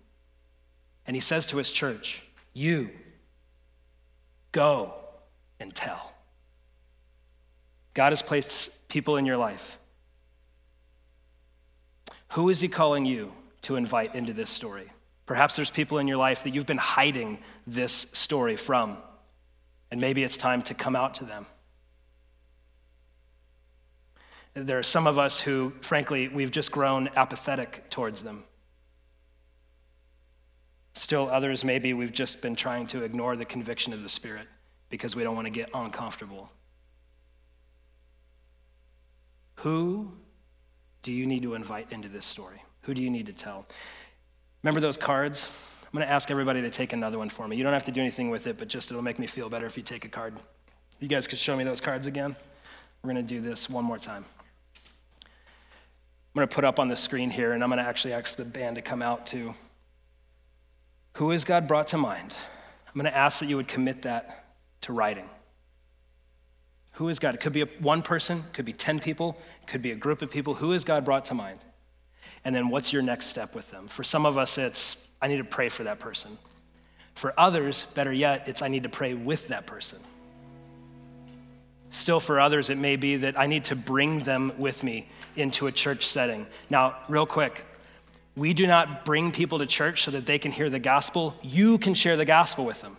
And 1.05 1.15
he 1.15 1.21
says 1.21 1.45
to 1.47 1.57
his 1.57 1.71
church, 1.71 2.23
You 2.53 2.89
go 4.51 4.93
and 5.59 5.73
tell. 5.73 6.13
God 7.93 8.11
has 8.11 8.21
placed 8.21 8.69
people 8.87 9.17
in 9.17 9.25
your 9.25 9.37
life. 9.37 9.77
Who 12.29 12.49
is 12.49 12.61
he 12.61 12.69
calling 12.69 13.05
you 13.05 13.33
to 13.63 13.75
invite 13.75 14.15
into 14.15 14.31
this 14.31 14.49
story? 14.49 14.89
Perhaps 15.25 15.55
there's 15.55 15.69
people 15.69 15.97
in 15.97 16.07
your 16.07 16.17
life 16.17 16.43
that 16.43 16.51
you've 16.51 16.65
been 16.65 16.77
hiding 16.77 17.39
this 17.67 18.05
story 18.13 18.55
from, 18.55 18.97
and 19.91 19.99
maybe 19.99 20.23
it's 20.23 20.37
time 20.37 20.61
to 20.63 20.73
come 20.73 20.95
out 20.95 21.15
to 21.15 21.25
them. 21.25 21.45
There 24.53 24.77
are 24.77 24.83
some 24.83 25.07
of 25.07 25.17
us 25.17 25.39
who, 25.39 25.73
frankly, 25.81 26.27
we've 26.27 26.51
just 26.51 26.71
grown 26.71 27.09
apathetic 27.15 27.89
towards 27.89 28.23
them. 28.23 28.43
Still, 30.93 31.29
others, 31.29 31.63
maybe 31.63 31.93
we've 31.93 32.11
just 32.11 32.41
been 32.41 32.55
trying 32.55 32.87
to 32.87 33.03
ignore 33.03 33.37
the 33.37 33.45
conviction 33.45 33.93
of 33.93 34.03
the 34.03 34.09
Spirit 34.09 34.47
because 34.89 35.15
we 35.15 35.23
don't 35.23 35.35
want 35.35 35.45
to 35.45 35.51
get 35.51 35.69
uncomfortable. 35.73 36.51
Who 39.55 40.11
do 41.01 41.13
you 41.13 41.25
need 41.25 41.43
to 41.43 41.53
invite 41.53 41.91
into 41.91 42.09
this 42.09 42.25
story? 42.25 42.61
Who 42.81 42.93
do 42.93 43.01
you 43.01 43.09
need 43.09 43.27
to 43.27 43.33
tell? 43.33 43.65
Remember 44.63 44.81
those 44.81 44.97
cards? 44.97 45.47
I'm 45.83 45.97
going 45.97 46.05
to 46.05 46.11
ask 46.11 46.29
everybody 46.29 46.61
to 46.61 46.69
take 46.69 46.93
another 46.93 47.17
one 47.17 47.29
for 47.29 47.47
me. 47.47 47.55
You 47.55 47.63
don't 47.63 47.73
have 47.73 47.85
to 47.85 47.91
do 47.91 48.01
anything 48.01 48.29
with 48.29 48.47
it, 48.47 48.57
but 48.57 48.67
just 48.67 48.91
it'll 48.91 49.01
make 49.03 49.19
me 49.19 49.27
feel 49.27 49.49
better 49.49 49.65
if 49.65 49.77
you 49.77 49.83
take 49.83 50.03
a 50.03 50.09
card. 50.09 50.33
You 50.99 51.07
guys 51.07 51.25
could 51.25 51.39
show 51.39 51.55
me 51.55 51.63
those 51.63 51.81
cards 51.81 52.05
again. 52.05 52.35
We're 53.01 53.13
going 53.13 53.25
to 53.25 53.33
do 53.33 53.41
this 53.41 53.69
one 53.69 53.85
more 53.85 53.97
time. 53.97 54.25
I'm 56.33 56.39
going 56.39 56.47
to 56.47 56.55
put 56.55 56.63
up 56.63 56.79
on 56.79 56.87
the 56.87 56.95
screen 56.95 57.29
here, 57.29 57.51
and 57.51 57.61
I'm 57.61 57.69
going 57.69 57.83
to 57.83 57.87
actually 57.87 58.13
ask 58.13 58.37
the 58.37 58.45
band 58.45 58.77
to 58.77 58.81
come 58.81 59.01
out 59.01 59.27
too. 59.27 59.53
Who 61.15 61.31
has 61.31 61.43
God 61.43 61.67
brought 61.67 61.89
to 61.89 61.97
mind? 61.97 62.33
I'm 62.87 62.93
going 62.93 63.11
to 63.11 63.17
ask 63.17 63.39
that 63.39 63.47
you 63.47 63.57
would 63.57 63.67
commit 63.67 64.03
that 64.03 64.45
to 64.81 64.93
writing. 64.93 65.29
Who 66.93 67.09
is 67.09 67.19
God? 67.19 67.35
It 67.35 67.41
could 67.41 67.51
be 67.51 67.63
one 67.79 68.01
person, 68.01 68.45
could 68.53 68.63
be 68.63 68.71
10 68.71 69.01
people, 69.01 69.37
could 69.65 69.81
be 69.81 69.91
a 69.91 69.95
group 69.95 70.21
of 70.21 70.31
people. 70.31 70.55
Who 70.55 70.71
has 70.71 70.85
God 70.85 71.03
brought 71.03 71.25
to 71.25 71.33
mind? 71.33 71.59
And 72.45 72.55
then 72.55 72.69
what's 72.69 72.93
your 72.93 73.01
next 73.01 73.27
step 73.27 73.53
with 73.53 73.69
them? 73.71 73.87
For 73.87 74.03
some 74.03 74.25
of 74.25 74.37
us, 74.37 74.57
it's 74.57 74.95
I 75.21 75.27
need 75.27 75.37
to 75.37 75.43
pray 75.43 75.69
for 75.69 75.83
that 75.83 75.99
person. 75.99 76.37
For 77.15 77.33
others, 77.37 77.85
better 77.93 78.11
yet, 78.11 78.47
it's 78.47 78.61
I 78.61 78.69
need 78.69 78.83
to 78.83 78.89
pray 78.89 79.13
with 79.13 79.49
that 79.49 79.67
person. 79.67 79.99
Still, 81.91 82.21
for 82.21 82.39
others, 82.39 82.69
it 82.69 82.77
may 82.77 82.95
be 82.95 83.17
that 83.17 83.37
I 83.37 83.47
need 83.47 83.65
to 83.65 83.75
bring 83.75 84.19
them 84.19 84.53
with 84.57 84.81
me 84.81 85.09
into 85.35 85.67
a 85.67 85.71
church 85.71 86.07
setting. 86.07 86.47
Now, 86.69 86.95
real 87.09 87.25
quick, 87.25 87.65
we 88.35 88.53
do 88.53 88.65
not 88.65 89.03
bring 89.03 89.31
people 89.31 89.59
to 89.59 89.65
church 89.65 90.03
so 90.03 90.11
that 90.11 90.25
they 90.25 90.39
can 90.39 90.53
hear 90.53 90.69
the 90.69 90.79
gospel. 90.79 91.35
You 91.41 91.77
can 91.77 91.93
share 91.93 92.15
the 92.15 92.25
gospel 92.25 92.65
with 92.65 92.81
them. 92.81 92.95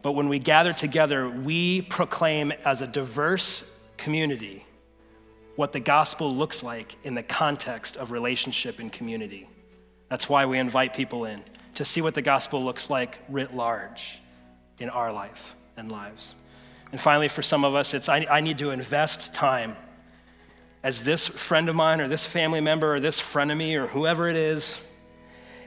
But 0.00 0.12
when 0.12 0.28
we 0.28 0.38
gather 0.38 0.72
together, 0.72 1.28
we 1.28 1.82
proclaim 1.82 2.52
as 2.64 2.82
a 2.82 2.86
diverse 2.86 3.64
community 3.96 4.64
what 5.56 5.72
the 5.72 5.80
gospel 5.80 6.34
looks 6.34 6.62
like 6.62 6.96
in 7.02 7.14
the 7.14 7.22
context 7.22 7.96
of 7.96 8.12
relationship 8.12 8.78
and 8.78 8.92
community. 8.92 9.48
That's 10.08 10.28
why 10.28 10.46
we 10.46 10.58
invite 10.58 10.94
people 10.94 11.24
in 11.24 11.42
to 11.74 11.84
see 11.84 12.00
what 12.00 12.14
the 12.14 12.22
gospel 12.22 12.64
looks 12.64 12.90
like 12.90 13.18
writ 13.28 13.54
large 13.54 14.20
in 14.78 14.88
our 14.88 15.12
life 15.12 15.56
and 15.76 15.90
lives. 15.90 16.34
And 16.94 17.00
finally, 17.00 17.26
for 17.26 17.42
some 17.42 17.64
of 17.64 17.74
us, 17.74 17.92
it's 17.92 18.08
I, 18.08 18.24
I 18.30 18.40
need 18.40 18.58
to 18.58 18.70
invest 18.70 19.34
time 19.34 19.76
as 20.84 21.02
this 21.02 21.26
friend 21.26 21.68
of 21.68 21.74
mine 21.74 22.00
or 22.00 22.06
this 22.06 22.24
family 22.24 22.60
member 22.60 22.94
or 22.94 23.00
this 23.00 23.18
friend 23.18 23.50
of 23.50 23.58
me 23.58 23.74
or 23.74 23.88
whoever 23.88 24.28
it 24.28 24.36
is, 24.36 24.76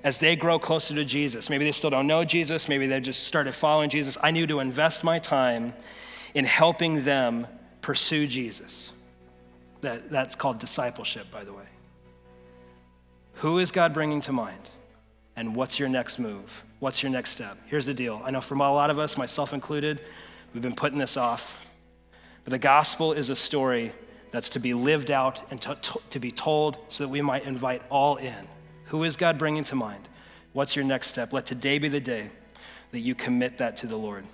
as 0.05 0.19
they 0.19 0.37
grow 0.37 0.57
closer 0.57 0.95
to 0.95 1.03
Jesus. 1.03 1.49
Maybe 1.49 1.65
they 1.65 1.73
still 1.73 1.89
don't 1.89 2.07
know 2.07 2.23
Jesus, 2.23 2.69
maybe 2.69 2.87
they 2.87 3.01
just 3.01 3.23
started 3.23 3.53
following 3.53 3.89
Jesus. 3.89 4.17
I 4.23 4.31
need 4.31 4.47
to 4.47 4.61
invest 4.61 5.03
my 5.03 5.19
time 5.19 5.73
in 6.33 6.45
helping 6.45 7.03
them 7.03 7.45
pursue 7.81 8.25
Jesus. 8.25 8.93
That, 9.81 10.09
that's 10.09 10.33
called 10.33 10.59
discipleship, 10.59 11.29
by 11.29 11.43
the 11.43 11.51
way. 11.51 11.67
Who 13.33 13.59
is 13.59 13.69
God 13.69 13.93
bringing 13.93 14.21
to 14.21 14.31
mind? 14.31 14.69
And 15.35 15.57
what's 15.57 15.77
your 15.77 15.89
next 15.89 16.19
move? 16.19 16.63
What's 16.79 17.03
your 17.03 17.11
next 17.11 17.31
step? 17.31 17.57
Here's 17.65 17.85
the 17.85 17.93
deal. 17.93 18.21
I 18.23 18.31
know 18.31 18.39
for 18.39 18.55
a 18.55 18.59
lot 18.59 18.89
of 18.89 18.97
us, 18.97 19.17
myself 19.17 19.51
included, 19.51 19.99
we've 20.53 20.63
been 20.63 20.75
putting 20.75 20.99
this 20.99 21.17
off. 21.17 21.57
But 22.43 22.51
the 22.51 22.59
gospel 22.59 23.13
is 23.13 23.29
a 23.29 23.35
story 23.35 23.91
that's 24.31 24.49
to 24.49 24.59
be 24.59 24.73
lived 24.73 25.11
out 25.11 25.41
and 25.51 25.61
to, 25.61 25.75
to, 25.75 25.99
to 26.11 26.19
be 26.19 26.31
told 26.31 26.77
so 26.89 27.03
that 27.03 27.09
we 27.09 27.21
might 27.21 27.45
invite 27.45 27.81
all 27.89 28.17
in. 28.17 28.47
Who 28.85 29.03
is 29.03 29.17
God 29.17 29.37
bringing 29.37 29.63
to 29.65 29.75
mind? 29.75 30.07
What's 30.53 30.75
your 30.75 30.85
next 30.85 31.07
step? 31.07 31.33
Let 31.33 31.45
today 31.45 31.77
be 31.77 31.89
the 31.89 31.99
day 31.99 32.29
that 32.91 32.99
you 32.99 33.15
commit 33.15 33.57
that 33.57 33.77
to 33.77 33.87
the 33.87 33.97
Lord. 33.97 34.25